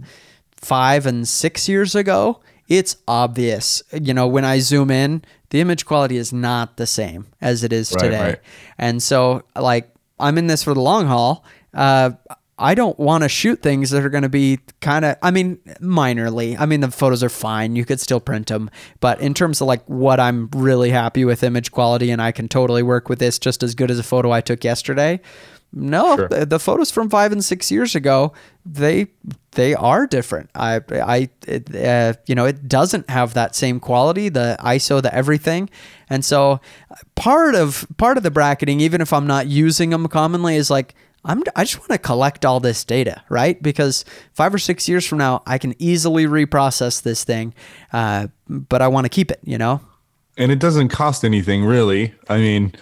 five 0.56 1.06
and 1.06 1.28
six 1.28 1.68
years 1.68 1.94
ago, 1.94 2.40
it's 2.68 2.96
obvious. 3.06 3.82
You 3.92 4.14
know, 4.14 4.26
when 4.26 4.44
I 4.44 4.58
zoom 4.60 4.90
in, 4.90 5.22
the 5.50 5.60
image 5.60 5.84
quality 5.84 6.16
is 6.16 6.32
not 6.32 6.76
the 6.78 6.86
same 6.86 7.26
as 7.40 7.62
it 7.62 7.72
is 7.72 7.92
Right, 7.92 8.00
today. 8.02 8.22
right. 8.22 8.40
And 8.78 9.02
so, 9.02 9.42
like, 9.54 9.90
I'm 10.18 10.38
in 10.38 10.46
this 10.46 10.62
for 10.64 10.72
the 10.74 10.80
long 10.80 11.06
haul. 11.06 11.44
Uh, 11.74 12.12
I 12.58 12.74
don't 12.74 12.98
want 12.98 13.22
to 13.24 13.28
shoot 13.28 13.62
things 13.62 13.90
that 13.90 14.04
are 14.04 14.08
going 14.10 14.22
to 14.22 14.28
be 14.28 14.60
kind 14.80 15.04
of, 15.04 15.16
I 15.22 15.30
mean, 15.32 15.56
minorly. 15.80 16.56
I 16.58 16.66
mean, 16.66 16.80
the 16.80 16.90
photos 16.90 17.22
are 17.22 17.28
fine. 17.28 17.74
You 17.74 17.84
could 17.84 18.00
still 18.00 18.20
print 18.20 18.46
them. 18.46 18.70
But 19.00 19.20
in 19.20 19.34
terms 19.34 19.60
of 19.60 19.66
like 19.66 19.84
what 19.86 20.20
I'm 20.20 20.48
really 20.54 20.90
happy 20.90 21.24
with 21.24 21.42
image 21.42 21.72
quality 21.72 22.10
and 22.10 22.22
I 22.22 22.30
can 22.30 22.48
totally 22.48 22.82
work 22.82 23.08
with 23.08 23.18
this 23.18 23.38
just 23.40 23.62
as 23.62 23.74
good 23.74 23.90
as 23.90 23.98
a 23.98 24.04
photo 24.04 24.30
I 24.30 24.40
took 24.40 24.62
yesterday. 24.62 25.20
No, 25.76 26.14
Sure. 26.16 26.28
the, 26.28 26.46
the 26.46 26.60
photos 26.60 26.92
from 26.92 27.10
five 27.10 27.32
and 27.32 27.44
six 27.44 27.68
years 27.72 27.96
ago, 27.96 28.32
they 28.64 29.08
they 29.52 29.74
are 29.74 30.06
different. 30.06 30.48
I 30.54 30.80
I 30.92 31.30
it, 31.48 31.74
uh, 31.74 32.12
you 32.26 32.36
know 32.36 32.44
it 32.44 32.68
doesn't 32.68 33.10
have 33.10 33.34
that 33.34 33.56
same 33.56 33.80
quality, 33.80 34.28
the 34.28 34.56
ISO, 34.60 35.02
the 35.02 35.12
everything, 35.12 35.68
and 36.08 36.24
so 36.24 36.60
part 37.16 37.56
of 37.56 37.88
part 37.96 38.16
of 38.16 38.22
the 38.22 38.30
bracketing, 38.30 38.78
even 38.80 39.00
if 39.00 39.12
I'm 39.12 39.26
not 39.26 39.48
using 39.48 39.90
them 39.90 40.06
commonly, 40.06 40.54
is 40.54 40.70
like 40.70 40.94
I'm 41.24 41.42
I 41.56 41.64
just 41.64 41.78
want 41.78 41.90
to 41.90 41.98
collect 41.98 42.44
all 42.44 42.60
this 42.60 42.84
data, 42.84 43.22
right? 43.28 43.60
Because 43.62 44.04
five 44.32 44.54
or 44.54 44.58
six 44.58 44.88
years 44.88 45.06
from 45.06 45.18
now, 45.18 45.42
I 45.46 45.58
can 45.58 45.74
easily 45.78 46.26
reprocess 46.26 47.02
this 47.02 47.24
thing, 47.24 47.54
uh, 47.92 48.28
but 48.48 48.82
I 48.82 48.88
want 48.88 49.06
to 49.06 49.08
keep 49.08 49.30
it, 49.30 49.40
you 49.42 49.58
know. 49.58 49.80
And 50.36 50.50
it 50.50 50.58
doesn't 50.58 50.88
cost 50.88 51.24
anything 51.24 51.64
really. 51.64 52.14
I 52.28 52.38
mean, 52.38 52.74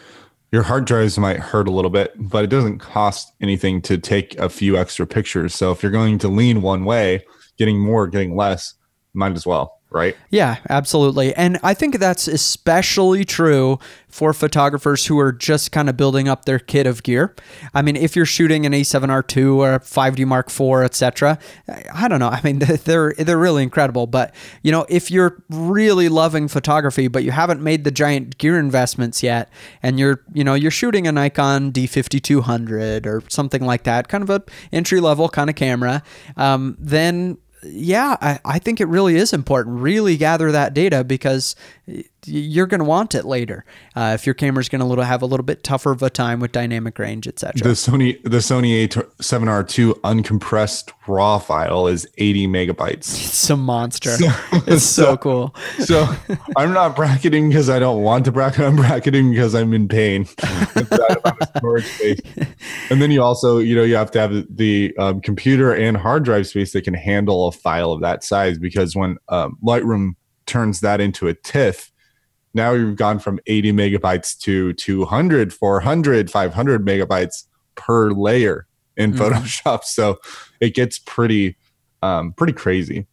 your 0.52 0.62
hard 0.62 0.84
drives 0.84 1.18
might 1.18 1.38
hurt 1.38 1.68
a 1.68 1.70
little 1.70 1.90
bit, 1.90 2.12
but 2.16 2.44
it 2.44 2.48
doesn't 2.48 2.78
cost 2.78 3.32
anything 3.40 3.80
to 3.82 3.98
take 3.98 4.38
a 4.38 4.48
few 4.48 4.76
extra 4.76 5.06
pictures. 5.06 5.54
So 5.54 5.70
if 5.70 5.82
you're 5.82 5.92
going 5.92 6.18
to 6.18 6.28
lean 6.28 6.62
one 6.62 6.84
way, 6.84 7.24
getting 7.58 7.78
more, 7.78 8.06
getting 8.06 8.36
less, 8.36 8.74
might 9.14 9.32
as 9.32 9.46
well, 9.46 9.80
right? 9.92 10.16
Yeah, 10.30 10.58
absolutely. 10.68 11.34
And 11.34 11.58
I 11.62 11.74
think 11.74 11.98
that's 11.98 12.28
especially 12.28 13.24
true 13.24 13.78
for 14.08 14.34
photographers 14.34 15.06
who 15.06 15.18
are 15.18 15.32
just 15.32 15.72
kind 15.72 15.88
of 15.88 15.96
building 15.96 16.28
up 16.28 16.44
their 16.44 16.58
kit 16.58 16.86
of 16.86 17.02
gear. 17.02 17.34
I 17.72 17.80
mean, 17.80 17.96
if 17.96 18.14
you're 18.14 18.26
shooting 18.26 18.66
an 18.66 18.72
A7R2 18.72 19.56
or 19.56 19.74
a 19.74 19.80
5D 19.80 20.26
Mark 20.26 20.48
IV, 20.48 20.84
etc., 20.84 21.38
I 21.92 22.08
don't 22.08 22.20
know. 22.20 22.28
I 22.28 22.40
mean, 22.44 22.58
they're 22.84 23.14
they're 23.14 23.38
really 23.38 23.62
incredible, 23.62 24.06
but 24.06 24.34
you 24.62 24.70
know, 24.70 24.84
if 24.90 25.10
you're 25.10 25.42
really 25.48 26.08
loving 26.10 26.46
photography 26.46 27.08
but 27.08 27.24
you 27.24 27.30
haven't 27.30 27.62
made 27.62 27.84
the 27.84 27.90
giant 27.90 28.36
gear 28.36 28.58
investments 28.58 29.22
yet 29.22 29.50
and 29.82 29.98
you're, 29.98 30.22
you 30.34 30.44
know, 30.44 30.54
you're 30.54 30.70
shooting 30.70 31.06
a 31.06 31.12
Nikon 31.12 31.72
D5200 31.72 33.06
or 33.06 33.22
something 33.28 33.64
like 33.64 33.84
that, 33.84 34.08
kind 34.08 34.22
of 34.22 34.30
a 34.30 34.42
entry 34.72 35.00
level 35.00 35.28
kind 35.30 35.48
of 35.48 35.56
camera, 35.56 36.02
um, 36.36 36.76
then 36.78 37.38
yeah, 37.64 38.16
I, 38.20 38.40
I 38.44 38.58
think 38.58 38.80
it 38.80 38.86
really 38.86 39.16
is 39.16 39.32
important. 39.32 39.80
Really 39.80 40.16
gather 40.16 40.52
that 40.52 40.74
data 40.74 41.04
because 41.04 41.54
you're 42.26 42.66
going 42.66 42.80
to 42.80 42.84
want 42.84 43.14
it 43.14 43.24
later. 43.24 43.64
Uh, 43.96 44.12
if 44.14 44.26
your 44.26 44.34
camera's 44.34 44.68
going 44.68 44.80
to 44.80 44.86
little 44.86 45.04
have 45.04 45.22
a 45.22 45.26
little 45.26 45.44
bit 45.44 45.62
tougher 45.62 45.92
of 45.92 46.02
a 46.02 46.10
time 46.10 46.40
with 46.40 46.52
dynamic 46.52 46.98
range, 46.98 47.26
etc. 47.26 47.62
The 47.62 47.70
Sony 47.70 48.22
the 48.22 48.38
Sony 48.38 48.86
A7R2 48.88 49.94
uncompressed 50.00 50.92
raw 51.06 51.38
file 51.38 51.86
is 51.86 52.06
80 52.18 52.48
megabytes. 52.48 53.32
It's 53.32 53.50
a 53.50 53.56
monster. 53.56 54.14
it's 54.68 54.84
so 54.84 55.16
cool. 55.16 55.54
So 55.80 56.06
I'm 56.56 56.72
not 56.72 56.94
bracketing 56.94 57.48
because 57.48 57.68
I 57.68 57.78
don't 57.78 58.02
want 58.02 58.24
to 58.26 58.32
bracket. 58.32 58.60
I'm 58.60 58.76
bracketing 58.76 59.30
because 59.30 59.54
I'm 59.54 59.72
in 59.72 59.88
pain. 59.88 60.20
with 60.74 60.88
that 60.90 61.20
amount 61.24 61.42
of 61.42 61.48
storage 61.56 61.84
space. 61.86 62.20
And 62.90 63.02
then 63.02 63.10
you 63.10 63.22
also, 63.22 63.58
you 63.58 63.74
know, 63.74 63.82
you 63.82 63.96
have 63.96 64.10
to 64.12 64.20
have 64.20 64.44
the 64.48 64.94
um, 64.98 65.20
computer 65.20 65.72
and 65.74 65.96
hard 65.96 66.24
drive 66.24 66.46
space 66.46 66.72
that 66.72 66.82
can 66.82 66.94
handle 66.94 67.48
a 67.48 67.52
file 67.52 67.92
of 67.92 68.00
that 68.02 68.22
size. 68.22 68.58
Because 68.58 68.94
when 68.94 69.16
um, 69.28 69.58
Lightroom 69.62 70.12
turns 70.46 70.80
that 70.80 71.00
into 71.00 71.28
a 71.28 71.34
TIFF, 71.34 71.91
now 72.54 72.72
you've 72.72 72.96
gone 72.96 73.18
from 73.18 73.38
80 73.46 73.72
megabytes 73.72 74.38
to 74.40 74.72
200, 74.74 75.52
400, 75.52 76.30
500 76.30 76.84
megabytes 76.84 77.44
per 77.74 78.10
layer 78.10 78.66
in 78.96 79.12
Mhm. 79.12 79.18
Photoshop. 79.18 79.82
So 79.84 80.18
it 80.60 80.74
gets 80.74 80.98
pretty, 80.98 81.56
um, 82.02 82.32
pretty 82.32 82.52
crazy. 82.52 83.06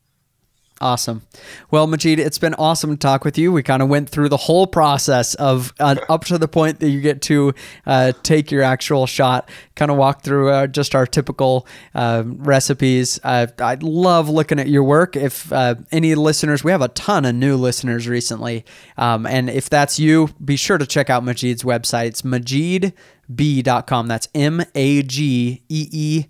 Awesome. 0.81 1.23
Well, 1.71 1.87
Majeed, 1.87 2.19
it's 2.19 2.37
been 2.37 2.53
awesome 2.53 2.91
to 2.91 2.97
talk 2.97 3.25
with 3.25 3.37
you. 3.37 3.51
We 3.51 3.63
kind 3.63 3.81
of 3.81 3.89
went 3.89 4.09
through 4.09 4.29
the 4.29 4.37
whole 4.37 4.65
process 4.65 5.33
of 5.33 5.73
uh, 5.77 5.97
up 6.07 6.23
to 6.25 6.37
the 6.37 6.47
point 6.47 6.79
that 6.79 6.89
you 6.89 7.01
get 7.01 7.21
to 7.23 7.53
uh, 7.85 8.13
take 8.23 8.49
your 8.49 8.63
actual 8.63 9.05
shot, 9.05 9.49
kind 9.75 9.91
of 9.91 9.97
walk 9.97 10.23
through 10.23 10.49
uh, 10.49 10.67
just 10.67 10.95
our 10.95 11.05
typical 11.05 11.67
uh, 11.93 12.23
recipes. 12.25 13.19
I 13.25 13.77
love 13.81 14.29
looking 14.29 14.57
at 14.57 14.69
your 14.69 14.83
work. 14.83 15.17
If 15.17 15.51
uh, 15.51 15.75
any 15.91 16.15
listeners, 16.15 16.63
we 16.63 16.71
have 16.71 16.81
a 16.81 16.87
ton 16.89 17.25
of 17.25 17.35
new 17.35 17.57
listeners 17.57 18.07
recently. 18.07 18.63
Um, 18.97 19.25
and 19.25 19.49
if 19.49 19.69
that's 19.69 19.99
you, 19.99 20.29
be 20.43 20.55
sure 20.55 20.77
to 20.77 20.85
check 20.85 21.09
out 21.09 21.23
Majeed's 21.23 21.63
website. 21.63 22.05
It's 22.05 22.21
majeedb.com. 22.21 24.07
That's 24.07 24.29
M 24.33 24.63
A 24.75 25.03
G 25.03 25.61
E 25.67 25.89
E 25.91 26.25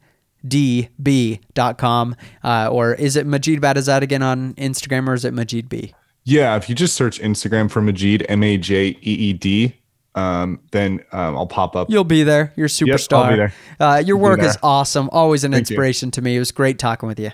db.com 0.48 2.16
uh, 2.44 2.70
or 2.72 2.94
is 2.94 3.16
it 3.16 3.28
Majeed 3.28 3.62
Bad? 3.62 3.78
Is 3.78 3.86
that 3.88 4.04
again 4.04 4.24
on 4.24 4.54
Instagram 4.56 5.08
or 5.08 5.14
is 5.14 5.26
it 5.26 5.34
Majeed 5.34 5.70
B? 5.70 5.94
Yeah, 6.24 6.56
if 6.56 6.70
you 6.70 6.76
just 6.76 6.96
search 6.96 7.20
Instagram 7.20 7.72
for 7.72 7.82
Majeed 7.82 8.26
M 8.30 8.44
A 8.44 8.58
J 8.58 8.90
E 8.90 8.98
E 9.02 9.34
D, 9.34 9.76
um, 10.16 10.60
then 10.72 11.00
um, 11.12 11.36
I'll 11.36 11.48
pop 11.48 11.76
up. 11.76 11.90
You'll 11.90 12.04
be 12.04 12.24
there. 12.24 12.54
You're 12.56 12.68
superstar. 12.68 13.38
Yep, 13.38 13.52
uh, 13.80 14.04
your 14.06 14.18
work 14.18 14.42
is 14.42 14.58
awesome. 14.62 15.10
Always 15.12 15.44
an 15.44 15.52
Thank 15.52 15.62
inspiration 15.62 16.08
you. 16.08 16.12
to 16.12 16.22
me. 16.22 16.36
It 16.36 16.40
was 16.40 16.52
great 16.52 16.78
talking 16.78 17.08
with 17.08 17.20
you. 17.20 17.32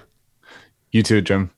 You 0.91 1.03
too, 1.03 1.22
Jim. 1.22 1.51